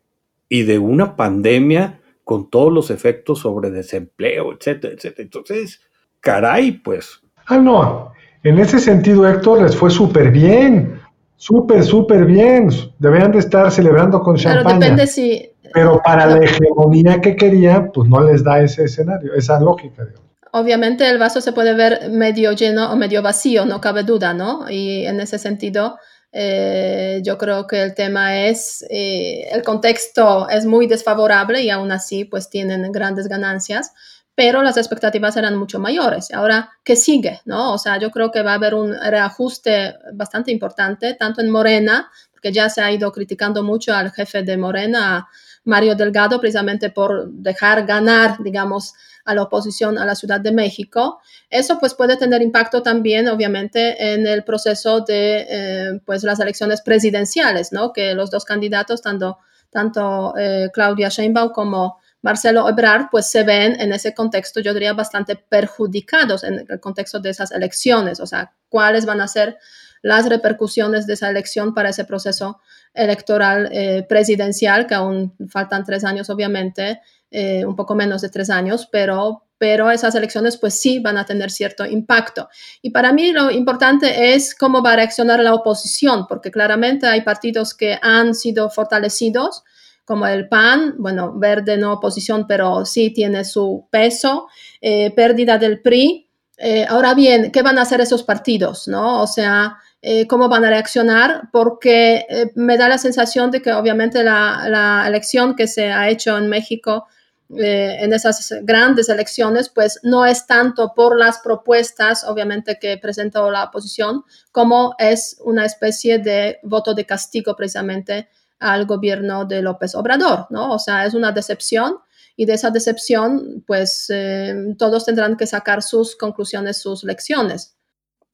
y 0.49 0.63
de 0.63 0.79
una 0.79 1.17
pandemia 1.17 2.01
con 2.25 2.51
todos 2.51 2.73
los 2.73 2.91
efectos 2.91 3.41
sobre 3.41 3.71
desempleo, 3.71 4.53
etcétera, 4.53 4.95
etcétera. 4.95 5.23
Entonces, 5.23 5.81
caray, 6.21 6.73
pues. 6.73 7.21
Ah, 7.47 7.59
no. 7.59 8.13
En 8.43 8.59
ese 8.59 8.81
sentido, 8.81 9.29
Héctor, 9.29 9.63
les 9.63 9.77
fue 9.77 9.91
súper 9.91 10.31
bien. 10.31 11.01
Súper, 11.37 11.85
súper 11.85 12.25
bien. 12.25 12.69
Deberían 12.99 13.31
de 13.33 13.39
estar 13.39 13.71
celebrando 13.71 14.21
con 14.21 14.37
champaña. 14.37 14.65
Pero 14.65 14.79
depende 14.81 15.07
si... 15.07 15.51
Pero 15.73 16.01
para 16.03 16.27
la 16.27 16.45
hegemonía 16.45 17.21
que 17.21 17.37
quería, 17.37 17.91
pues 17.93 18.09
no 18.09 18.21
les 18.23 18.43
da 18.43 18.61
ese 18.61 18.85
escenario, 18.85 19.35
esa 19.35 19.61
lógica. 19.61 20.07
Obviamente 20.53 21.09
el 21.09 21.19
vaso 21.19 21.41
se 21.41 21.53
puede 21.53 21.75
ver 21.75 22.11
medio 22.11 22.53
lleno 22.53 22.91
o 22.91 22.97
medio 22.97 23.21
vacío, 23.21 23.67
no 23.67 23.81
cabe 23.81 24.05
duda, 24.05 24.33
¿no? 24.33 24.71
Y 24.71 25.05
en 25.05 25.21
ese 25.21 25.39
sentido, 25.39 25.99
eh, 26.33 27.21
yo 27.25 27.39
creo 27.39 27.67
que 27.67 27.83
el 27.83 27.95
tema 27.95 28.47
es, 28.47 28.85
eh, 28.91 29.49
el 29.53 29.63
contexto 29.63 30.49
es 30.49 30.67
muy 30.67 30.87
desfavorable 30.87 31.63
y 31.63 31.71
aún 31.71 31.93
así, 31.93 32.25
pues 32.25 32.51
tienen 32.51 32.91
grandes 32.93 33.29
ganancias 33.29 33.93
pero 34.37 34.63
las 34.63 34.77
expectativas 34.77 35.37
eran 35.39 35.57
mucho 35.57 35.81
mayores. 35.81 36.31
Ahora, 36.31 36.71
¿qué 36.85 36.95
sigue? 36.95 37.41
¿no? 37.47 37.73
O 37.73 37.79
sea, 37.79 37.99
yo 37.99 38.11
creo 38.11 38.31
que 38.31 38.43
va 38.43 38.53
a 38.53 38.57
haber 38.57 38.75
un 38.75 38.95
reajuste 38.95 39.95
bastante 40.13 40.53
importante, 40.53 41.15
tanto 41.15 41.41
en 41.41 41.49
Morena, 41.49 42.11
porque 42.31 42.53
ya 42.53 42.69
se 42.69 42.83
ha 42.83 42.93
ido 42.93 43.11
criticando 43.13 43.63
mucho 43.63 43.95
al 43.95 44.13
jefe 44.13 44.43
de 44.43 44.59
Morena, 44.59 45.27
Mario 45.65 45.95
Delgado, 45.97 46.39
precisamente 46.39 46.91
por 46.91 47.31
dejar 47.31 47.87
ganar, 47.87 48.37
digamos, 48.43 48.93
a 49.27 49.35
la 49.35 49.43
oposición 49.43 49.99
a 49.99 50.07
la 50.07 50.15
Ciudad 50.15 50.41
de 50.41 50.53
México. 50.53 51.21
Eso 51.51 51.79
pues 51.79 51.95
puede 51.95 52.17
tener 52.17 52.41
impacto 52.41 52.83
también, 52.83 53.29
obviamente, 53.29 54.15
en 54.15 54.27
el 54.27 54.45
proceso 54.45 55.01
de 55.01 55.47
eh, 55.49 56.01
pues 56.07 56.23
las 56.23 56.41
elecciones 56.41 56.81
presidenciales, 56.81 57.73
¿no? 57.73 57.93
Que 57.93 58.15
los 58.15 58.31
dos 58.31 58.45
candidatos, 58.45 59.03
tanto, 59.03 60.35
eh, 60.39 60.71
Claudia 60.73 61.09
Sheinbaum 61.09 61.51
como 61.51 61.99
Marcelo 62.23 62.69
Ebrard, 62.69 63.09
pues 63.11 63.31
se 63.31 63.43
ven 63.43 63.79
en 63.81 63.93
ese 63.93 64.15
contexto, 64.15 64.61
yo 64.61 64.73
diría, 64.73 64.95
bastante 64.95 65.37
perjudicados 65.37 66.45
en 66.45 66.65
el 66.69 66.81
contexto 66.81 67.21
de 67.21 67.31
esas 67.31 67.53
elecciones, 67.53 68.21
o 68.21 68.27
sea, 68.27 68.53
cuáles 68.69 69.07
van 69.07 69.21
a 69.21 69.29
ser 69.29 69.59
las 70.03 70.29
repercusiones 70.29 71.07
de 71.07 71.15
esa 71.15 71.31
elección 71.31 71.75
para 71.75 71.91
ese 71.91 72.05
proceso 72.05 72.61
electoral 72.95 73.69
eh, 73.73 74.05
presidencial, 74.09 74.87
que 74.87 74.95
aún 74.95 75.35
faltan 75.49 75.85
tres 75.85 76.05
años, 76.05 76.31
obviamente, 76.31 77.01
eh, 77.39 77.67
un 77.67 77.77
poco 77.77 77.95
menos 77.95 78.23
de 78.23 78.31
tres 78.31 78.49
años, 78.49 78.89
pero, 78.91 79.43
pero 79.59 79.91
esas 79.91 80.15
elecciones 80.15 80.57
pues 80.57 80.73
sí 80.81 81.01
van 81.01 81.19
a 81.19 81.27
tener 81.27 81.51
cierto 81.51 81.85
impacto. 81.85 82.49
Y 82.81 82.89
para 82.93 83.13
mí 83.13 83.31
lo 83.31 83.51
importante 83.51 84.33
es 84.33 84.55
cómo 84.55 84.83
va 84.83 84.95
a 84.95 84.97
reaccionar 84.97 85.41
la 85.41 85.53
oposición, 85.53 86.27
porque 86.27 86.51
claramente 86.51 87.07
hay 87.07 87.21
partidos 87.21 87.75
que 87.75 87.99
han 88.01 88.35
sido 88.35 88.71
fortalecidos, 88.71 89.65
como 90.07 90.27
el 90.27 90.49
PAN, 90.49 90.95
bueno, 90.97 91.35
verde 91.39 91.77
no 91.77 91.93
oposición, 91.93 92.47
pero 92.47 92.87
sí 92.87 93.11
tiene 93.11 93.45
su 93.45 93.87
peso, 93.91 94.47
eh, 94.81 95.11
pérdida 95.11 95.59
del 95.59 95.83
PRI. 95.83 96.31
Eh, 96.57 96.87
ahora 96.89 97.13
bien, 97.13 97.53
¿qué 97.53 97.61
van 97.61 97.77
a 97.77 97.83
hacer 97.83 98.01
esos 98.01 98.23
partidos? 98.23 98.89
¿no? 98.89 99.21
O 99.21 99.27
sea, 99.27 99.77
eh, 100.01 100.27
¿cómo 100.27 100.49
van 100.49 100.65
a 100.65 100.71
reaccionar? 100.71 101.51
Porque 101.53 102.25
me 102.55 102.79
da 102.79 102.89
la 102.89 102.97
sensación 102.97 103.51
de 103.51 103.61
que 103.61 103.75
obviamente 103.75 104.25
la 104.25 105.05
elección 105.07 105.55
que 105.55 105.67
se 105.67 105.93
ha 105.93 106.09
hecho 106.09 106.39
en 106.39 106.49
México 106.49 107.05
en 107.49 108.13
esas 108.13 108.53
grandes 108.63 109.09
elecciones, 109.09 109.69
pues 109.69 110.01
no 110.03 110.25
es 110.25 110.47
tanto 110.47 110.93
por 110.95 111.19
las 111.19 111.39
propuestas, 111.39 112.25
obviamente, 112.25 112.79
que 112.81 112.99
presentó 112.99 113.51
la 113.51 113.65
oposición, 113.65 114.25
como 114.53 114.95
es 114.99 115.37
una 115.45 115.65
especie 115.65 116.19
de 116.19 116.59
voto 116.63 116.95
de 116.95 117.07
castigo 117.07 117.55
precisamente 117.55 118.29
al 118.59 118.87
gobierno 118.87 119.45
de 119.45 119.63
López 119.63 119.95
Obrador, 119.95 120.47
¿no? 120.51 120.73
O 120.73 120.79
sea, 120.79 121.05
es 121.05 121.15
una 121.15 121.33
decepción 121.33 121.99
y 122.37 122.47
de 122.47 122.55
esa 122.55 122.71
decepción, 122.71 123.65
pues 123.67 124.07
eh, 124.11 124.75
todos 124.79 125.05
tendrán 125.05 125.37
que 125.37 125.47
sacar 125.47 125.83
sus 125.83 126.17
conclusiones, 126.17 126.81
sus 126.81 127.05
lecciones. 127.05 127.77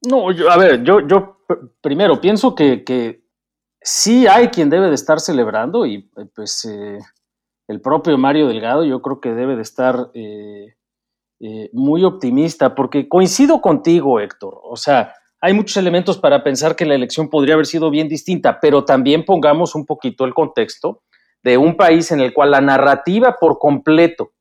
No, 0.08 0.28
a 0.28 0.56
ver, 0.56 0.82
yo, 0.82 1.06
yo 1.06 1.38
primero 1.80 2.20
pienso 2.20 2.54
que, 2.54 2.82
que, 2.82 3.22
sí 3.84 4.26
hay 4.28 4.48
quien 4.48 4.70
debe 4.70 4.88
de 4.88 4.94
estar 4.94 5.18
celebrando 5.18 5.84
y 5.86 6.08
pues 6.34 6.64
eh, 6.66 6.98
el 7.68 7.80
propio 7.80 8.18
Mario 8.18 8.48
Delgado 8.48 8.84
yo 8.84 9.00
creo 9.02 9.20
que 9.20 9.34
debe 9.34 9.56
de 9.56 9.62
estar 9.62 10.10
eh, 10.14 10.74
muy 11.72 12.04
optimista 12.04 12.74
porque 12.74 13.08
coincido 13.08 13.60
contigo, 13.60 14.20
Héctor, 14.20 14.60
o 14.62 14.76
sea, 14.76 15.14
hay 15.40 15.54
muchos 15.54 15.76
elementos 15.76 16.18
para 16.18 16.44
pensar 16.44 16.76
que 16.76 16.86
la 16.86 16.94
elección 16.94 17.28
podría 17.28 17.54
haber 17.54 17.66
sido 17.66 17.90
bien 17.90 18.08
distinta, 18.08 18.60
pero 18.60 18.84
también 18.84 19.24
pongamos 19.24 19.74
un 19.74 19.84
poquito 19.84 20.24
el 20.24 20.34
contexto 20.34 21.02
de 21.42 21.58
un 21.58 21.76
país 21.76 22.12
en 22.12 22.20
el 22.20 22.32
cual 22.32 22.52
la 22.52 22.60
narrativa 22.60 23.36
por 23.40 23.58
completo 23.58 24.32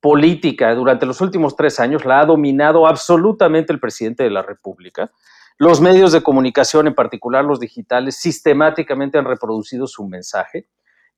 política 0.00 0.74
durante 0.74 1.06
los 1.06 1.22
últimos 1.22 1.56
tres 1.56 1.80
años 1.80 2.04
la 2.04 2.20
ha 2.20 2.26
dominado 2.26 2.86
absolutamente 2.86 3.72
el 3.72 3.80
presidente 3.80 4.22
de 4.22 4.28
la 4.28 4.42
República. 4.42 5.10
Los 5.56 5.80
medios 5.80 6.12
de 6.12 6.22
comunicación, 6.22 6.86
en 6.86 6.94
particular 6.94 7.42
los 7.42 7.58
digitales, 7.58 8.16
sistemáticamente 8.16 9.16
han 9.16 9.24
reproducido 9.24 9.86
su 9.86 10.06
mensaje. 10.06 10.68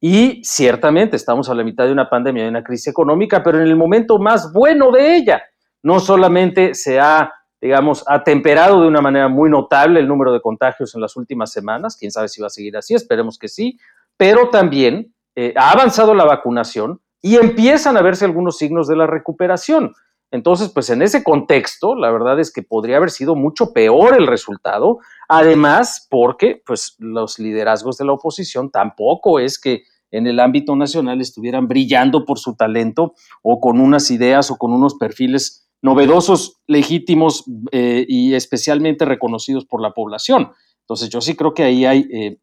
Y 0.00 0.42
ciertamente 0.44 1.16
estamos 1.16 1.48
a 1.48 1.54
la 1.54 1.64
mitad 1.64 1.86
de 1.86 1.92
una 1.92 2.08
pandemia, 2.08 2.44
de 2.44 2.50
una 2.50 2.62
crisis 2.62 2.88
económica, 2.88 3.42
pero 3.42 3.58
en 3.58 3.66
el 3.66 3.76
momento 3.76 4.18
más 4.18 4.52
bueno 4.52 4.90
de 4.90 5.16
ella. 5.16 5.42
No 5.82 6.00
solamente 6.00 6.74
se 6.74 7.00
ha 7.00 7.32
digamos, 7.60 8.04
ha 8.06 8.22
temperado 8.22 8.82
de 8.82 8.88
una 8.88 9.00
manera 9.00 9.28
muy 9.28 9.50
notable 9.50 10.00
el 10.00 10.08
número 10.08 10.32
de 10.32 10.40
contagios 10.40 10.94
en 10.94 11.00
las 11.00 11.16
últimas 11.16 11.50
semanas, 11.50 11.96
quién 11.98 12.12
sabe 12.12 12.28
si 12.28 12.40
va 12.40 12.48
a 12.48 12.50
seguir 12.50 12.76
así, 12.76 12.94
esperemos 12.94 13.38
que 13.38 13.48
sí, 13.48 13.78
pero 14.16 14.50
también 14.50 15.14
eh, 15.34 15.54
ha 15.56 15.72
avanzado 15.72 16.14
la 16.14 16.24
vacunación 16.24 17.00
y 17.22 17.36
empiezan 17.36 17.96
a 17.96 18.02
verse 18.02 18.24
algunos 18.24 18.58
signos 18.58 18.86
de 18.88 18.96
la 18.96 19.06
recuperación. 19.06 19.94
Entonces, 20.30 20.70
pues 20.70 20.90
en 20.90 21.02
ese 21.02 21.22
contexto, 21.22 21.94
la 21.94 22.10
verdad 22.10 22.40
es 22.40 22.52
que 22.52 22.62
podría 22.62 22.96
haber 22.96 23.10
sido 23.10 23.36
mucho 23.36 23.72
peor 23.72 24.16
el 24.18 24.26
resultado, 24.26 24.98
además 25.28 26.06
porque 26.10 26.62
pues 26.66 26.96
los 26.98 27.38
liderazgos 27.38 27.96
de 27.96 28.04
la 28.04 28.12
oposición 28.12 28.70
tampoco 28.70 29.38
es 29.38 29.58
que 29.58 29.84
en 30.10 30.26
el 30.26 30.40
ámbito 30.40 30.74
nacional 30.76 31.20
estuvieran 31.20 31.68
brillando 31.68 32.24
por 32.24 32.38
su 32.38 32.56
talento 32.56 33.14
o 33.42 33.60
con 33.60 33.80
unas 33.80 34.10
ideas 34.10 34.50
o 34.50 34.56
con 34.56 34.72
unos 34.72 34.94
perfiles 34.94 35.68
novedosos, 35.82 36.60
legítimos 36.66 37.44
eh, 37.70 38.04
y 38.08 38.34
especialmente 38.34 39.04
reconocidos 39.04 39.64
por 39.64 39.80
la 39.80 39.92
población. 39.92 40.52
Entonces 40.80 41.08
yo 41.08 41.20
sí 41.20 41.36
creo 41.36 41.54
que 41.54 41.64
ahí 41.64 41.84
hay 41.84 42.08
eh, 42.12 42.38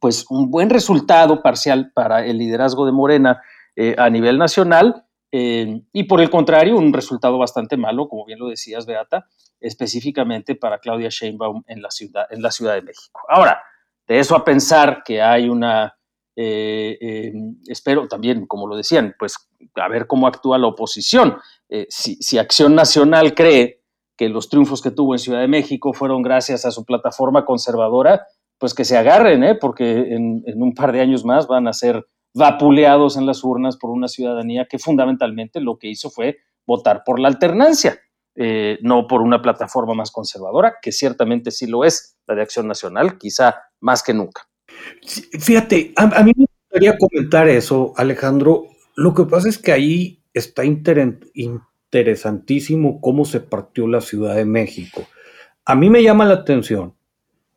pues 0.00 0.26
un 0.30 0.50
buen 0.50 0.70
resultado 0.70 1.42
parcial 1.42 1.92
para 1.94 2.24
el 2.24 2.38
liderazgo 2.38 2.86
de 2.86 2.92
Morena 2.92 3.42
eh, 3.74 3.94
a 3.98 4.08
nivel 4.10 4.38
nacional 4.38 5.05
y 5.92 6.04
por 6.04 6.20
el 6.20 6.30
contrario 6.30 6.76
un 6.76 6.92
resultado 6.92 7.38
bastante 7.38 7.76
malo, 7.76 8.08
como 8.08 8.24
bien 8.24 8.38
lo 8.38 8.48
decías 8.48 8.86
Beata, 8.86 9.26
específicamente 9.60 10.54
para 10.54 10.78
Claudia 10.78 11.08
Sheinbaum 11.10 11.62
en 11.66 11.82
la 11.82 11.90
ciudad, 11.90 12.26
en 12.30 12.42
la 12.42 12.50
ciudad 12.50 12.74
de 12.74 12.82
México. 12.82 13.20
Ahora, 13.28 13.62
de 14.06 14.18
eso 14.18 14.36
a 14.36 14.44
pensar 14.44 15.02
que 15.04 15.20
hay 15.20 15.48
una 15.48 15.92
espero 16.38 18.06
también, 18.08 18.46
como 18.46 18.66
lo 18.66 18.76
decían, 18.76 19.14
pues 19.18 19.48
a 19.74 19.88
ver 19.88 20.06
cómo 20.06 20.26
actúa 20.26 20.58
la 20.58 20.66
oposición. 20.66 21.38
si, 21.88 22.16
si, 22.16 22.36
Acción 22.36 22.74
Nacional 22.74 23.34
cree 23.34 23.80
que 24.16 24.28
los 24.28 24.48
triunfos 24.48 24.82
que 24.82 24.90
tuvo 24.90 25.14
en 25.14 25.18
Ciudad 25.18 25.40
de 25.40 25.48
México 25.48 25.92
fueron 25.92 26.22
gracias 26.22 26.64
a 26.64 26.70
su 26.70 26.84
plataforma 26.84 27.44
conservadora, 27.44 28.26
pues 28.58 28.74
que 28.74 28.84
se 28.84 28.96
agarren, 28.96 29.44
¿eh? 29.44 29.54
porque 29.54 30.14
en, 30.14 30.42
un 30.56 30.74
par 30.74 30.92
de 30.92 31.00
años 31.00 31.24
más 31.24 31.46
van 31.46 31.68
a 31.68 31.72
ser 31.72 32.06
vapuleados 32.36 33.16
en 33.16 33.26
las 33.26 33.42
urnas 33.42 33.78
por 33.78 33.90
una 33.90 34.06
ciudadanía 34.08 34.66
que 34.66 34.78
fundamentalmente 34.78 35.60
lo 35.60 35.78
que 35.78 35.88
hizo 35.88 36.10
fue 36.10 36.36
votar 36.66 37.02
por 37.04 37.18
la 37.18 37.28
alternancia, 37.28 37.98
eh, 38.34 38.78
no 38.82 39.06
por 39.06 39.22
una 39.22 39.40
plataforma 39.40 39.94
más 39.94 40.10
conservadora, 40.10 40.74
que 40.82 40.92
ciertamente 40.92 41.50
sí 41.50 41.66
lo 41.66 41.82
es, 41.84 42.18
la 42.26 42.34
de 42.34 42.42
Acción 42.42 42.68
Nacional, 42.68 43.16
quizá 43.16 43.62
más 43.80 44.02
que 44.02 44.12
nunca. 44.12 44.46
Fíjate, 45.38 45.94
a, 45.96 46.22
mí 46.22 46.32
me 46.36 46.44
gustaría 46.62 46.98
comentar 46.98 47.48
eso, 47.48 47.94
Alejandro. 47.96 48.64
Lo 48.94 49.14
que 49.14 49.24
pasa 49.24 49.48
es 49.48 49.56
que 49.56 49.72
ahí 49.72 50.22
está 50.34 50.62
interesantísimo 50.64 53.00
cómo 53.00 53.24
se 53.24 53.40
partió 53.40 53.86
la 53.86 54.02
Ciudad 54.02 54.34
de 54.34 54.44
México. 54.44 55.06
A 55.64 55.74
mí 55.74 55.88
me 55.88 56.02
llama 56.02 56.26
la 56.26 56.34
atención 56.34 56.94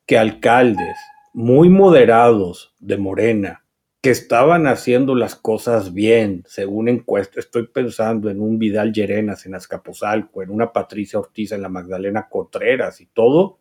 que 0.06 0.18
alcaldes 0.18 0.96
muy 1.34 1.68
moderados 1.70 2.74
de 2.80 2.98
Morena, 2.98 3.66
que 4.02 4.12
estaban 4.12 4.68
haciendo 4.68 5.14
las 5.14 5.36
cosas 5.36 5.94
bien, 5.94 6.44
según 6.48 6.88
encuesta, 6.88 7.40
estoy 7.40 7.68
pensando 7.68 8.30
en 8.30 8.40
un 8.40 8.58
Vidal 8.58 8.94
Llerenas 8.94 9.46
en 9.46 9.56
Azcapotzalco, 9.56 10.42
en 10.42 10.52
una 10.52 10.72
Patricia 10.72 11.20
Ortiz 11.20 11.52
en 11.52 11.62
la 11.62 11.70
Magdalena 11.70 12.28
Contreras 12.30 13.02
y 13.02 13.08
todo, 13.08 13.60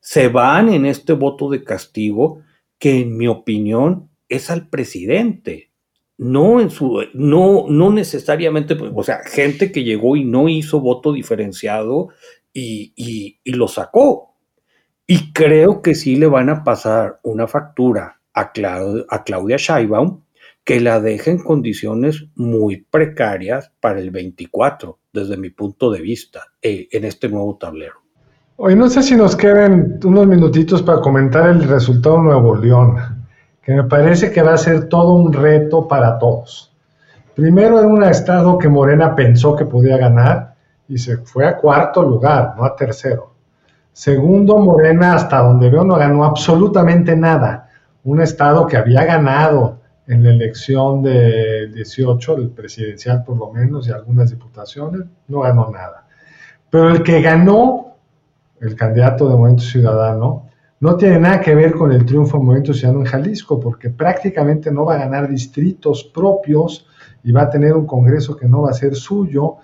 se 0.00 0.28
van 0.28 0.68
en 0.68 0.84
este 0.84 1.14
voto 1.14 1.48
de 1.50 1.64
castigo 1.64 2.42
que 2.78 3.00
en 3.00 3.16
mi 3.16 3.28
opinión 3.28 4.10
es 4.28 4.50
al 4.50 4.68
presidente 4.68 5.68
no 6.18 6.60
en 6.60 6.70
su, 6.70 7.00
no, 7.14 7.66
no 7.68 7.92
necesariamente, 7.92 8.76
o 8.94 9.02
sea, 9.04 9.20
gente 9.24 9.70
que 9.72 9.84
llegó 9.84 10.16
y 10.16 10.24
no 10.24 10.48
hizo 10.48 10.80
voto 10.80 11.12
diferenciado 11.12 12.08
y, 12.52 12.92
y, 12.96 13.52
lo 13.52 13.68
sacó. 13.68 14.34
Y 15.06 15.32
creo 15.32 15.80
que 15.80 15.94
sí 15.94 16.16
le 16.16 16.26
van 16.26 16.50
a 16.50 16.64
pasar 16.64 17.20
una 17.22 17.46
factura 17.46 18.17
a, 18.40 18.52
a 19.08 19.24
Claudia 19.24 19.58
Scheibaum 19.58 20.20
que 20.64 20.80
la 20.80 21.00
deja 21.00 21.30
en 21.30 21.42
condiciones 21.42 22.26
muy 22.34 22.84
precarias 22.90 23.72
para 23.80 24.00
el 24.00 24.10
24, 24.10 24.98
desde 25.12 25.38
mi 25.38 25.48
punto 25.48 25.90
de 25.90 26.02
vista, 26.02 26.42
eh, 26.60 26.88
en 26.92 27.04
este 27.04 27.28
nuevo 27.28 27.56
tablero. 27.56 28.02
Hoy 28.56 28.76
no 28.76 28.90
sé 28.90 29.02
si 29.02 29.16
nos 29.16 29.34
queden 29.34 29.98
unos 30.04 30.26
minutitos 30.26 30.82
para 30.82 31.00
comentar 31.00 31.48
el 31.48 31.62
resultado 31.64 32.20
Nuevo 32.20 32.54
León 32.56 33.18
que 33.68 33.74
me 33.74 33.84
parece 33.84 34.32
que 34.32 34.40
va 34.40 34.54
a 34.54 34.56
ser 34.56 34.88
todo 34.88 35.12
un 35.12 35.30
reto 35.30 35.86
para 35.86 36.18
todos. 36.18 36.74
Primero 37.34 37.78
era 37.78 37.86
un 37.86 38.02
estado 38.02 38.56
que 38.56 38.66
Morena 38.66 39.14
pensó 39.14 39.54
que 39.54 39.66
podía 39.66 39.98
ganar 39.98 40.54
y 40.88 40.96
se 40.96 41.18
fue 41.18 41.46
a 41.46 41.58
cuarto 41.58 42.02
lugar, 42.02 42.54
no 42.56 42.64
a 42.64 42.74
tercero. 42.74 43.34
Segundo, 43.92 44.56
Morena, 44.56 45.12
hasta 45.12 45.40
donde 45.40 45.68
veo, 45.68 45.84
no 45.84 45.96
ganó 45.96 46.24
absolutamente 46.24 47.14
nada. 47.14 47.67
Un 48.08 48.22
estado 48.22 48.66
que 48.66 48.78
había 48.78 49.04
ganado 49.04 49.80
en 50.06 50.24
la 50.24 50.30
elección 50.30 51.02
de 51.02 51.68
18, 51.74 52.38
el 52.38 52.48
presidencial 52.48 53.22
por 53.22 53.36
lo 53.36 53.52
menos, 53.52 53.86
y 53.86 53.90
algunas 53.90 54.30
diputaciones, 54.30 55.02
no 55.28 55.40
ganó 55.40 55.70
nada. 55.70 56.06
Pero 56.70 56.88
el 56.88 57.02
que 57.02 57.20
ganó, 57.20 57.98
el 58.62 58.74
candidato 58.74 59.28
de 59.28 59.36
Movimiento 59.36 59.64
Ciudadano, 59.64 60.46
no 60.80 60.96
tiene 60.96 61.20
nada 61.20 61.42
que 61.42 61.54
ver 61.54 61.72
con 61.72 61.92
el 61.92 62.06
triunfo 62.06 62.38
del 62.38 62.46
Movimiento 62.46 62.72
Ciudadano 62.72 63.00
en 63.00 63.10
Jalisco, 63.10 63.60
porque 63.60 63.90
prácticamente 63.90 64.72
no 64.72 64.86
va 64.86 64.94
a 64.94 65.00
ganar 65.00 65.28
distritos 65.28 66.02
propios 66.02 66.86
y 67.22 67.30
va 67.30 67.42
a 67.42 67.50
tener 67.50 67.74
un 67.74 67.84
Congreso 67.86 68.34
que 68.38 68.48
no 68.48 68.62
va 68.62 68.70
a 68.70 68.72
ser 68.72 68.94
suyo. 68.94 69.56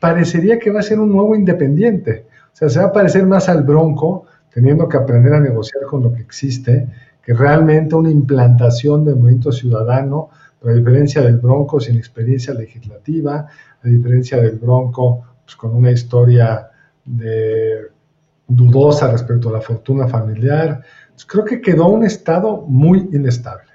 Parecería 0.00 0.58
que 0.58 0.70
va 0.70 0.80
a 0.80 0.82
ser 0.82 0.98
un 0.98 1.12
nuevo 1.12 1.34
independiente. 1.34 2.24
O 2.54 2.56
sea, 2.56 2.70
se 2.70 2.78
va 2.78 2.86
a 2.86 2.92
parecer 2.92 3.26
más 3.26 3.50
al 3.50 3.64
Bronco, 3.64 4.24
teniendo 4.50 4.88
que 4.88 4.96
aprender 4.96 5.34
a 5.34 5.40
negociar 5.40 5.84
con 5.84 6.02
lo 6.02 6.10
que 6.14 6.22
existe, 6.22 6.88
que 7.22 7.34
realmente 7.34 7.94
una 7.94 8.10
implantación 8.10 9.04
del 9.04 9.16
Movimiento 9.16 9.52
Ciudadano, 9.52 10.30
a 10.64 10.70
diferencia 10.70 11.22
del 11.22 11.38
Bronco 11.38 11.80
sin 11.80 11.96
experiencia 11.96 12.54
legislativa, 12.54 13.46
a 13.82 13.88
diferencia 13.88 14.40
del 14.40 14.56
Bronco 14.56 15.24
pues, 15.44 15.56
con 15.56 15.74
una 15.74 15.90
historia 15.90 16.68
dudosa 18.46 19.10
respecto 19.10 19.48
a 19.48 19.52
la 19.52 19.60
fortuna 19.60 20.06
familiar. 20.06 20.82
creo 21.26 21.44
que 21.44 21.60
quedó 21.60 21.88
un 21.88 22.04
estado 22.04 22.64
muy 22.68 23.08
inestable. 23.12 23.70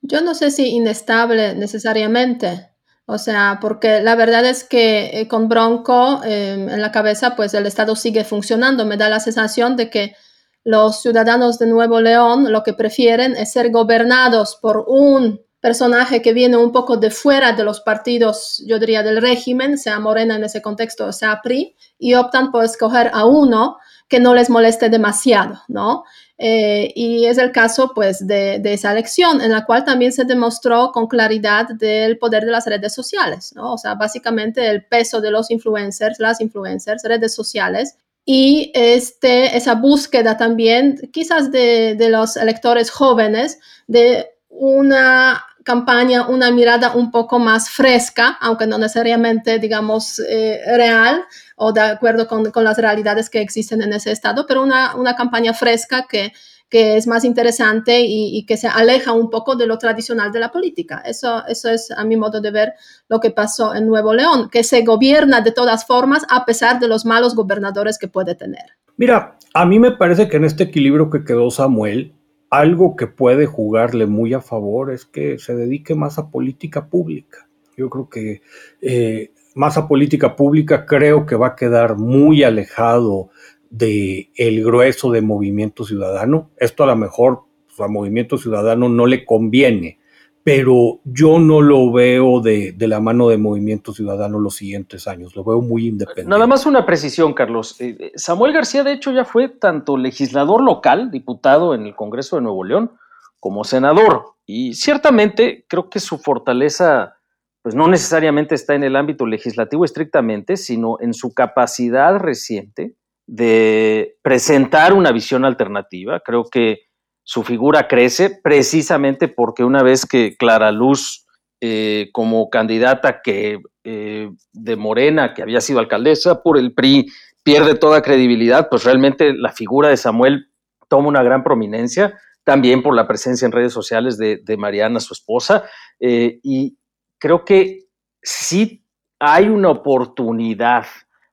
Yo 0.00 0.20
no 0.20 0.34
sé 0.34 0.50
si 0.50 0.68
inestable 0.70 1.54
necesariamente, 1.54 2.70
o 3.06 3.18
sea, 3.18 3.58
porque 3.60 4.00
la 4.00 4.14
verdad 4.14 4.44
es 4.44 4.64
que 4.64 5.20
eh, 5.20 5.28
con 5.28 5.48
Bronco 5.48 6.22
em, 6.24 6.68
en 6.68 6.80
la 6.80 6.92
cabeza, 6.92 7.36
pues 7.36 7.54
el 7.54 7.66
Estado 7.66 7.94
sigue 7.96 8.24
funcionando. 8.24 8.84
Me 8.84 8.96
da 8.96 9.08
la 9.08 9.20
sensación 9.20 9.76
de 9.76 9.90
que 9.90 10.14
los 10.64 11.02
ciudadanos 11.02 11.58
de 11.58 11.66
Nuevo 11.66 12.00
León 12.00 12.52
lo 12.52 12.62
que 12.62 12.72
prefieren 12.72 13.36
es 13.36 13.52
ser 13.52 13.70
gobernados 13.70 14.56
por 14.60 14.84
un 14.86 15.40
personaje 15.60 16.22
que 16.22 16.32
viene 16.32 16.56
un 16.56 16.72
poco 16.72 16.96
de 16.96 17.10
fuera 17.10 17.52
de 17.52 17.62
los 17.62 17.80
partidos, 17.80 18.62
yo 18.66 18.80
diría, 18.80 19.02
del 19.04 19.22
régimen, 19.22 19.78
sea 19.78 20.00
Morena 20.00 20.34
en 20.34 20.44
ese 20.44 20.60
contexto 20.60 21.06
o 21.06 21.12
sea 21.12 21.40
PRI, 21.40 21.76
y 21.98 22.14
optan 22.14 22.50
por 22.50 22.64
escoger 22.64 23.10
a 23.14 23.24
uno 23.26 23.78
que 24.08 24.20
no 24.20 24.34
les 24.34 24.50
moleste 24.50 24.90
demasiado, 24.90 25.62
¿no? 25.68 26.04
Eh, 26.36 26.92
y 26.96 27.26
es 27.26 27.38
el 27.38 27.52
caso, 27.52 27.92
pues, 27.94 28.26
de, 28.26 28.60
esa 28.64 28.90
elección, 28.90 29.40
en 29.40 29.52
la 29.52 29.64
cual 29.64 29.84
también 29.84 30.12
se 30.12 30.24
demostró 30.24 30.90
con 30.92 31.06
claridad 31.06 31.68
del 31.68 32.18
poder 32.18 32.44
de 32.44 32.50
las 32.50 32.66
redes 32.66 32.92
sociales, 32.92 33.52
¿no? 33.54 33.72
O 33.72 33.78
sea, 33.78 33.94
básicamente 33.94 34.68
el 34.68 34.84
peso 34.84 35.20
de 35.20 35.30
los 35.30 35.50
influencers, 35.50 36.18
las 36.18 36.40
influencers, 36.40 37.04
redes 37.04 37.34
sociales, 37.34 37.96
y 38.24 38.70
este, 38.74 39.56
esa 39.56 39.74
búsqueda 39.74 40.36
también, 40.36 41.10
quizás 41.12 41.50
de, 41.50 41.96
de 41.96 42.08
los 42.08 42.36
electores 42.36 42.90
jóvenes, 42.90 43.58
de 43.86 44.28
una 44.48 45.44
campaña, 45.64 46.28
una 46.28 46.50
mirada 46.50 46.92
un 46.94 47.10
poco 47.10 47.38
más 47.38 47.70
fresca, 47.70 48.36
aunque 48.40 48.66
no 48.66 48.78
necesariamente, 48.78 49.58
digamos, 49.58 50.20
eh, 50.20 50.60
real 50.76 51.24
o 51.56 51.72
de 51.72 51.80
acuerdo 51.80 52.26
con, 52.26 52.50
con, 52.50 52.64
las 52.64 52.76
realidades 52.78 53.30
que 53.30 53.40
existen 53.40 53.82
en 53.82 53.92
ese 53.92 54.10
estado, 54.10 54.46
pero 54.46 54.62
una, 54.62 54.96
una 54.96 55.14
campaña 55.14 55.54
fresca 55.54 56.06
que, 56.08 56.32
que 56.72 56.96
es 56.96 57.06
más 57.06 57.22
interesante 57.26 58.00
y, 58.00 58.46
que 58.46 58.56
se 58.56 58.66
aleja 58.66 59.12
un 59.12 59.28
poco 59.28 59.56
de 59.56 59.66
lo 59.66 59.76
tradicional 59.76 60.32
de 60.32 60.40
la 60.40 60.50
política. 60.50 61.02
Eso, 61.04 61.46
eso 61.46 61.68
es, 61.68 61.90
a 61.90 62.02
mi 62.02 62.16
modo 62.16 62.40
de 62.40 62.50
ver, 62.50 62.72
lo 63.10 63.20
que 63.20 63.30
pasó 63.30 63.74
en 63.74 63.86
Nuevo 63.86 64.14
León, 64.14 64.48
que 64.50 64.64
se 64.64 64.82
gobierna 64.82 65.42
de 65.42 65.52
todas 65.52 65.86
formas 65.86 66.22
a 66.30 66.46
pesar 66.46 66.80
de 66.80 66.88
los 66.88 67.04
malos 67.04 67.34
gobernadores 67.34 67.98
que 67.98 68.08
puede 68.08 68.34
tener. 68.34 68.64
Mira, 68.96 69.36
a 69.52 69.66
mí 69.66 69.78
me 69.78 69.90
parece 69.90 70.30
que 70.30 70.38
en 70.38 70.46
este 70.46 70.64
equilibrio 70.64 71.10
que 71.10 71.24
quedó 71.24 71.50
Samuel, 71.50 72.14
algo 72.48 72.96
que 72.96 73.06
puede 73.06 73.44
jugarle 73.44 74.06
muy 74.06 74.32
a 74.32 74.40
favor 74.40 74.94
es 74.94 75.04
que 75.04 75.38
se 75.38 75.54
dedique 75.54 75.94
más 75.94 76.18
a 76.18 76.30
política 76.30 76.86
pública. 76.86 77.50
Yo 77.76 77.90
creo 77.90 78.08
que 78.08 78.40
eh, 78.80 79.32
más 79.54 79.76
a 79.76 79.86
política 79.86 80.36
pública 80.36 80.86
creo 80.86 81.26
que 81.26 81.36
va 81.36 81.48
a 81.48 81.56
quedar 81.56 81.98
muy 81.98 82.44
alejado 82.44 83.28
del 83.72 84.28
el 84.36 84.62
grueso 84.62 85.10
de 85.10 85.22
movimiento 85.22 85.84
ciudadano. 85.84 86.50
Esto 86.58 86.84
a 86.84 86.88
lo 86.88 86.96
mejor 86.96 87.44
pues, 87.66 87.80
a 87.80 87.90
movimiento 87.90 88.36
ciudadano 88.36 88.88
no 88.90 89.06
le 89.06 89.24
conviene, 89.24 89.98
pero 90.44 91.00
yo 91.04 91.38
no 91.38 91.62
lo 91.62 91.90
veo 91.90 92.40
de, 92.40 92.74
la 92.78 93.00
mano 93.00 93.28
de 93.28 93.38
Movimiento 93.38 93.94
Ciudadano 93.94 94.38
los 94.38 94.56
siguientes 94.56 95.08
años, 95.08 95.34
lo 95.34 95.44
veo 95.44 95.62
muy 95.62 95.86
independiente. 95.86 96.28
Nada 96.28 96.46
más 96.46 96.66
una 96.66 96.84
precisión, 96.84 97.32
Carlos. 97.32 97.80
Eh, 97.80 97.96
eh, 97.98 98.12
Samuel 98.16 98.52
García, 98.52 98.84
de 98.84 98.92
hecho, 98.92 99.12
ya 99.12 99.24
fue 99.24 99.48
tanto 99.48 99.96
legislador 99.96 100.62
local, 100.62 101.10
diputado 101.10 101.74
en 101.74 101.86
el 101.86 101.94
Congreso 101.94 102.36
de 102.36 102.42
Nuevo 102.42 102.64
León, 102.64 102.92
como 103.40 103.64
senador. 103.64 104.34
Y 104.44 104.74
ciertamente 104.74 105.64
creo 105.68 105.88
que 105.88 106.00
su 106.00 106.18
fortaleza, 106.18 107.16
pues 107.62 107.74
no 107.74 107.88
necesariamente 107.88 108.54
está 108.54 108.74
en 108.74 108.84
el 108.84 108.96
ámbito 108.96 109.24
legislativo 109.24 109.84
estrictamente, 109.84 110.56
sino 110.56 110.98
en 111.00 111.14
su 111.14 111.32
capacidad 111.32 112.18
reciente 112.18 112.96
de 113.26 114.16
presentar 114.22 114.92
una 114.92 115.12
visión 115.12 115.44
alternativa. 115.44 116.20
Creo 116.20 116.44
que 116.44 116.80
su 117.24 117.42
figura 117.42 117.88
crece 117.88 118.40
precisamente 118.42 119.28
porque 119.28 119.64
una 119.64 119.82
vez 119.82 120.06
que 120.06 120.36
Clara 120.36 120.72
Luz 120.72 121.26
eh, 121.60 122.08
como 122.12 122.50
candidata 122.50 123.22
que 123.22 123.60
eh, 123.84 124.30
de 124.52 124.76
Morena, 124.76 125.32
que 125.32 125.42
había 125.42 125.60
sido 125.60 125.78
alcaldesa 125.78 126.42
por 126.42 126.58
el 126.58 126.74
PRI, 126.74 127.06
pierde 127.44 127.74
toda 127.76 128.02
credibilidad, 128.02 128.68
pues 128.68 128.84
realmente 128.84 129.32
la 129.34 129.52
figura 129.52 129.88
de 129.88 129.96
Samuel 129.96 130.48
toma 130.88 131.08
una 131.08 131.22
gran 131.22 131.44
prominencia, 131.44 132.18
también 132.44 132.82
por 132.82 132.94
la 132.94 133.06
presencia 133.06 133.46
en 133.46 133.52
redes 133.52 133.72
sociales 133.72 134.18
de, 134.18 134.56
Mariana, 134.58 135.00
su 135.00 135.14
esposa, 135.14 135.64
eh, 136.00 136.40
y 136.42 136.76
creo 137.20 137.44
que 137.44 137.84
sí 138.20 138.84
hay 139.20 139.48
una 139.48 139.70
oportunidad 139.70 140.86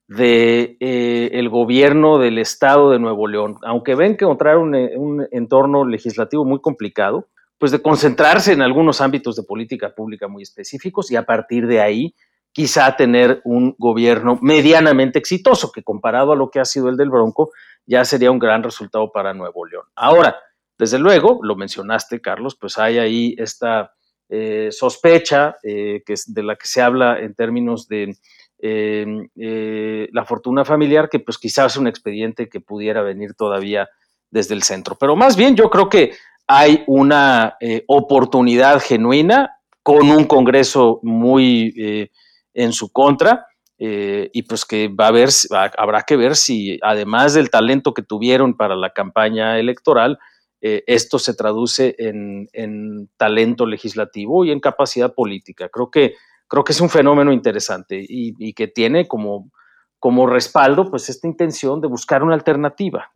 de 0.10 0.76
el 0.80 1.50
gobierno 1.50 2.18
del 2.18 2.40
estado 2.40 2.92
de 2.92 3.00
Nuevo 3.00 3.28
León, 3.28 3.58
aunque 3.64 3.96
ven 3.96 4.18
que 4.18 4.26
encontrar 4.26 4.58
un, 4.58 4.76
un 4.76 5.28
entorno 5.32 5.86
legislativo 5.86 6.44
muy 6.44 6.60
complicado, 6.60 7.28
pues 7.60 7.72
de 7.72 7.82
concentrarse 7.82 8.52
en 8.52 8.62
algunos 8.62 9.02
ámbitos 9.02 9.36
de 9.36 9.44
política 9.44 9.94
pública 9.94 10.28
muy 10.28 10.44
específicos 10.44 11.12
y 11.12 11.16
a 11.16 11.24
partir 11.24 11.68
de 11.68 11.80
ahí 11.80 12.16
quizá 12.52 12.96
tener 12.96 13.42
un 13.44 13.76
gobierno 13.78 14.40
medianamente 14.42 15.20
exitoso, 15.20 15.72
que 15.72 15.84
comparado 15.84 16.32
a 16.32 16.36
lo 16.36 16.50
que 16.50 16.60
ha 16.60 16.66
sido 16.66 16.90
el 16.90 16.98
del 16.98 17.10
Bronco, 17.10 17.52
ya 17.86 18.04
sería 18.06 18.32
un 18.32 18.40
gran 18.40 18.64
resultado 18.64 19.12
para 19.12 19.34
Nuevo 19.34 19.66
León. 19.66 19.86
Ahora, 19.96 20.36
desde 20.78 20.98
luego, 20.98 21.40
lo 21.44 21.56
mencionaste, 21.56 22.22
Carlos, 22.22 22.58
pues 22.60 22.78
hay 22.78 22.98
ahí 22.98 23.36
esta 23.38 23.94
eh, 24.30 24.70
sospecha 24.72 25.58
eh, 25.64 26.02
que 26.06 26.14
es 26.14 26.34
de 26.34 26.44
la 26.44 26.56
que 26.56 26.68
se 26.68 26.82
habla 26.82 27.20
en 27.20 27.34
términos 27.34 27.88
de 27.88 28.04
eh, 28.04 28.16
la 28.62 30.26
fortuna 30.26 30.66
familiar, 30.66 31.10
que 31.10 31.20
pues 31.20 31.38
quizás 31.38 31.78
un 31.78 31.88
expediente 31.88 32.50
que 32.50 32.60
pudiera 32.60 33.02
venir 33.02 33.34
todavía 33.34 33.88
desde 34.32 34.54
el 34.54 34.64
centro. 34.64 34.96
Pero 35.00 35.16
más 35.16 35.36
bien 35.36 35.56
yo 35.56 35.70
creo 35.70 35.90
que 35.90 36.14
hay 36.48 36.84
una 36.88 37.58
eh, 37.60 37.84
oportunidad 37.88 38.82
genuina 38.82 39.58
con 39.84 40.10
un 40.10 40.26
Congreso 40.26 41.00
muy 41.04 41.74
eh, 41.78 42.10
en 42.54 42.74
su 42.74 42.92
contra. 42.92 43.46
Eh, 43.82 44.30
y 44.34 44.42
pues 44.42 44.66
que 44.66 44.90
va 44.90 45.08
a 45.08 45.72
habrá 45.78 46.02
que 46.02 46.18
ver 46.18 46.36
si 46.36 46.78
además 46.82 47.34
del 47.34 47.50
talento 47.50 47.94
que 47.94 48.02
tuvieron 48.02 48.58
para 48.58 48.76
la 48.76 48.90
campaña 48.90 49.58
electoral, 49.58 50.20
esto 50.62 51.20
se 51.20 51.34
traduce 51.36 51.96
en, 51.98 53.10
talento 53.16 53.66
legislativo 53.66 54.44
y 54.44 54.52
en 54.52 54.60
capacidad 54.60 55.14
política. 55.14 55.70
Creo 55.70 55.90
que, 55.90 56.16
creo 56.50 56.64
que 56.64 56.74
es 56.74 56.82
un 56.82 56.90
fenómeno 56.90 57.32
interesante 57.32 58.04
y, 58.06 58.54
que 58.54 58.68
tiene 58.68 59.08
como, 59.08 59.52
como 60.00 60.28
respaldo 60.28 60.90
pues 60.90 61.08
esta 61.08 61.28
intención 61.28 61.80
de 61.80 61.88
buscar 61.88 62.24
una 62.24 62.34
alternativa. 62.34 63.10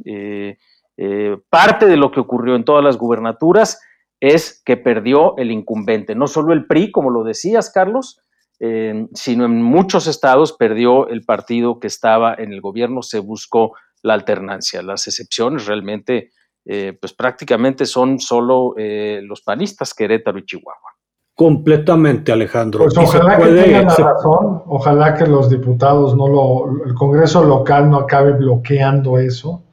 Eh, 0.96 1.38
parte 1.50 1.88
de 1.88 1.98
lo 1.98 2.12
que 2.12 2.20
ocurrió 2.20 2.56
en 2.56 2.64
todas 2.64 2.84
las 2.84 2.98
gubernaturas 2.98 3.82
es 4.20 4.62
que 4.64 4.78
perdió 4.78 5.36
el 5.38 5.52
incumbente, 5.52 6.16
no 6.16 6.28
solo 6.28 6.54
el 6.54 6.68
PRI, 6.68 6.92
como 6.92 7.10
lo 7.10 7.24
decías, 7.24 7.72
Carlos, 7.72 8.22
eh, 8.60 9.08
sino 9.14 9.46
en 9.46 9.62
muchos 9.62 10.08
estados 10.08 10.54
perdió 10.54 11.08
el 11.10 11.24
partido 11.24 11.80
que 11.80 11.88
estaba 11.88 12.36
en 12.36 12.54
el 12.54 12.62
gobierno, 12.62 13.02
se 13.02 13.20
buscó 13.20 13.76
la 14.04 14.14
alternancia. 14.14 14.84
Las 14.84 15.08
excepciones 15.08 15.66
realmente, 15.66 16.30
eh, 16.66 16.96
pues 17.02 17.14
prácticamente 17.14 17.86
son 17.86 18.20
solo 18.20 18.76
los 18.78 19.42
panistas, 19.42 19.94
Querétaro 19.94 20.38
y 20.38 20.46
Chihuahua. 20.46 20.93
Completamente, 21.36 22.32
Alejandro. 22.32 22.84
Pues 22.84 22.98
ojalá 22.98 23.38
que 23.38 23.46
tengan 23.46 23.86
la 23.86 23.96
razón, 23.96 24.64
ojalá 24.68 25.14
que 25.16 25.26
los 25.26 25.50
diputados 25.50 26.16
no 26.16 26.28
lo, 26.28 26.86
el 26.86 26.94
Congreso 26.94 27.44
local 27.44 27.90
no 27.90 27.98
acabe 27.98 28.34
bloqueando 28.34 29.18
eso 29.18 29.64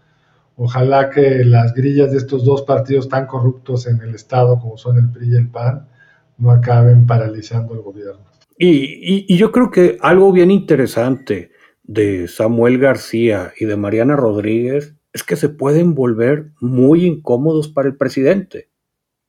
Ojalá 0.62 1.08
que 1.08 1.42
las 1.42 1.72
grillas 1.72 2.10
de 2.10 2.18
estos 2.18 2.44
dos 2.44 2.60
partidos 2.60 3.08
tan 3.08 3.26
corruptos 3.26 3.86
en 3.86 3.98
el 4.02 4.14
Estado 4.14 4.60
como 4.60 4.76
son 4.76 4.98
el 4.98 5.10
PRI 5.10 5.32
y 5.32 5.36
el 5.36 5.48
PAN 5.48 5.88
no 6.36 6.50
acaben 6.50 7.06
paralizando 7.06 7.72
el 7.72 7.80
gobierno. 7.80 8.26
Y, 8.58 9.34
yo 9.38 9.52
creo 9.52 9.70
que 9.70 9.96
algo 10.02 10.32
bien 10.32 10.50
interesante 10.50 11.50
de 11.82 12.28
Samuel 12.28 12.78
García 12.78 13.54
y 13.58 13.64
de 13.64 13.76
Mariana 13.76 14.16
Rodríguez 14.16 14.96
es 15.14 15.22
que 15.22 15.36
se 15.36 15.48
pueden 15.48 15.94
volver 15.94 16.50
muy 16.60 17.06
incómodos 17.06 17.68
para 17.68 17.88
el 17.88 17.96
presidente 17.96 18.68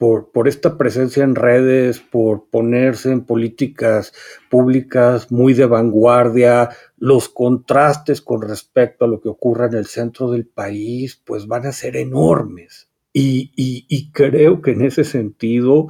por, 0.02 0.48
esta 0.48 0.80
presencia 0.80 1.24
en 1.24 1.36
redes, 1.36 2.00
por 2.00 2.50
ponerse 2.50 3.12
en 3.12 3.24
políticas 3.24 4.14
públicas 4.50 5.32
muy 5.32 5.54
de 5.54 5.68
vanguardia, 5.68 6.70
los 6.98 7.30
contrastes 7.30 8.20
con 8.20 8.42
respecto 8.42 9.06
a 9.06 9.08
lo 9.08 9.22
que 9.22 9.30
ocurre 9.30 9.68
en 9.68 9.76
el 9.76 9.86
centro 9.86 10.32
del 10.32 10.48
país, 10.48 11.22
pues 11.24 11.46
van 11.46 11.68
a 11.68 11.72
ser 11.72 11.98
enormes. 11.98 12.90
Y, 13.14 14.12
creo 14.12 14.64
que 14.64 14.72
en 14.72 14.82
ese 14.82 15.04
sentido, 15.04 15.88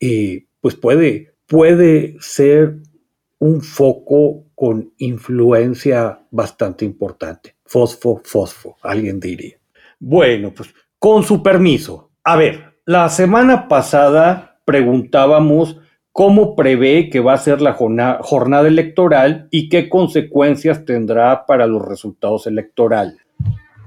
eh, 0.00 0.46
pues 0.60 0.74
puede, 0.74 1.36
puede 1.46 2.16
ser 2.18 2.78
un 3.38 3.60
foco 3.60 4.44
con 4.56 4.92
influencia 4.96 6.26
bastante 6.32 6.84
importante. 6.84 7.54
Fosfo, 7.64 8.22
fosfo, 8.24 8.76
alguien 8.82 9.20
diría. 9.20 9.60
Bueno, 10.00 10.52
pues 10.52 10.74
con 10.98 11.22
su 11.22 11.44
permiso. 11.44 12.10
A 12.24 12.36
ver, 12.36 12.71
la 12.84 13.08
semana 13.08 13.68
pasada 13.68 14.58
preguntábamos 14.64 15.78
cómo 16.10 16.56
prevé 16.56 17.10
que 17.10 17.20
va 17.20 17.34
a 17.34 17.38
ser 17.38 17.62
la 17.62 17.74
jornada 17.74 18.66
electoral 18.68 19.46
y 19.50 19.68
qué 19.68 19.88
consecuencias 19.88 20.84
tendrá 20.84 21.46
para 21.46 21.66
los 21.66 21.86
resultados 21.86 22.46
electorales. 22.46 23.16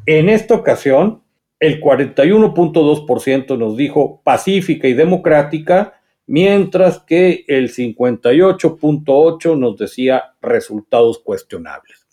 En 0.05 0.29
esta 0.29 0.55
ocasión, 0.55 1.23
el 1.59 1.81
41.2% 1.81 3.57
nos 3.57 3.75
dijo 3.77 4.21
pacífica 4.23 4.87
y 4.87 4.93
democrática, 4.93 5.99
mientras 6.25 6.99
que 6.99 7.43
el 7.47 7.71
58.8% 7.71 9.57
nos 9.57 9.77
decía 9.77 10.35
resultados 10.41 11.19
cuestionables. 11.19 12.04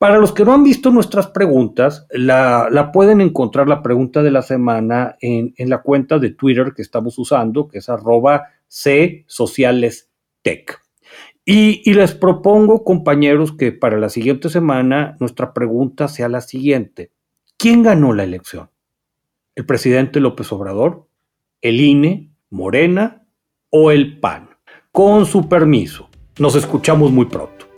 Para 0.00 0.16
los 0.16 0.32
que 0.32 0.46
no 0.46 0.54
han 0.54 0.64
visto 0.64 0.90
nuestras 0.90 1.26
preguntas, 1.26 2.06
la, 2.08 2.90
pueden 2.90 3.20
encontrar 3.20 3.68
la 3.68 3.82
pregunta 3.82 4.22
de 4.22 4.30
la 4.30 4.40
semana 4.40 5.18
en, 5.20 5.52
la 5.58 5.82
cuenta 5.82 6.18
de 6.18 6.30
Twitter 6.30 6.72
que 6.74 6.80
estamos 6.80 7.18
usando, 7.18 7.68
que 7.68 7.80
es 7.80 7.90
arroba 7.90 8.46
C 8.66 9.24
Sociales 9.26 10.08
Tech. 10.40 10.80
Y, 11.44 11.82
y, 11.84 11.92
les 11.92 12.14
propongo, 12.14 12.82
compañeros, 12.82 13.52
que 13.52 13.72
para 13.72 13.98
la 13.98 14.08
siguiente 14.08 14.48
semana 14.48 15.18
nuestra 15.20 15.52
pregunta 15.52 16.08
sea 16.08 16.30
la 16.30 16.40
siguiente. 16.40 17.10
¿Quién 17.58 17.82
ganó 17.82 18.14
la 18.14 18.24
elección? 18.24 18.70
¿El 19.54 19.66
presidente 19.66 20.18
López 20.18 20.50
Obrador? 20.50 21.08
¿El 21.60 21.78
INE? 21.78 22.30
¿Morena? 22.48 23.26
¿O 23.68 23.90
el 23.90 24.18
PAN? 24.18 24.48
Con 24.92 25.26
su 25.26 25.46
permiso. 25.46 26.08
Nos 26.38 26.54
escuchamos 26.54 27.12
muy 27.12 27.26
pronto. 27.26 27.69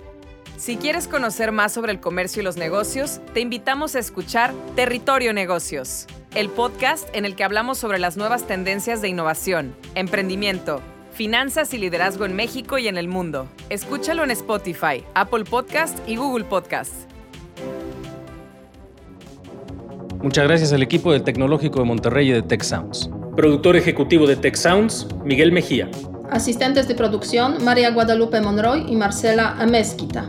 Si 0.62 0.76
quieres 0.76 1.08
conocer 1.08 1.50
más 1.50 1.72
sobre 1.72 1.90
el 1.90 1.98
comercio 1.98 2.40
y 2.40 2.44
los 2.44 2.56
negocios, 2.56 3.20
te 3.34 3.40
invitamos 3.40 3.96
a 3.96 3.98
escuchar 3.98 4.54
Territorio 4.76 5.32
Negocios, 5.32 6.06
el 6.36 6.50
podcast 6.50 7.08
en 7.16 7.24
el 7.24 7.34
que 7.34 7.42
hablamos 7.42 7.78
sobre 7.78 7.98
las 7.98 8.16
nuevas 8.16 8.46
tendencias 8.46 9.02
de 9.02 9.08
innovación, 9.08 9.74
emprendimiento, 9.96 10.80
finanzas 11.12 11.74
y 11.74 11.78
liderazgo 11.78 12.26
en 12.26 12.36
México 12.36 12.78
y 12.78 12.86
en 12.86 12.96
el 12.96 13.08
mundo. 13.08 13.48
Escúchalo 13.70 14.22
en 14.22 14.30
Spotify, 14.30 15.02
Apple 15.14 15.42
Podcast 15.42 15.98
y 16.08 16.14
Google 16.14 16.44
Podcast. 16.44 17.10
Muchas 20.22 20.46
gracias 20.46 20.72
al 20.72 20.84
equipo 20.84 21.10
del 21.10 21.24
Tecnológico 21.24 21.80
de 21.80 21.86
Monterrey 21.86 22.30
y 22.30 22.32
de 22.34 22.42
Tech 22.42 22.62
Sounds. 22.62 23.10
Productor 23.34 23.74
ejecutivo 23.74 24.28
de 24.28 24.36
Tech 24.36 24.54
Sounds, 24.54 25.08
Miguel 25.24 25.50
Mejía. 25.50 25.90
Asistentes 26.30 26.86
de 26.86 26.94
producción, 26.94 27.64
María 27.64 27.90
Guadalupe 27.90 28.40
Monroy 28.40 28.84
y 28.88 28.94
Marcela 28.94 29.56
Amezquita. 29.58 30.28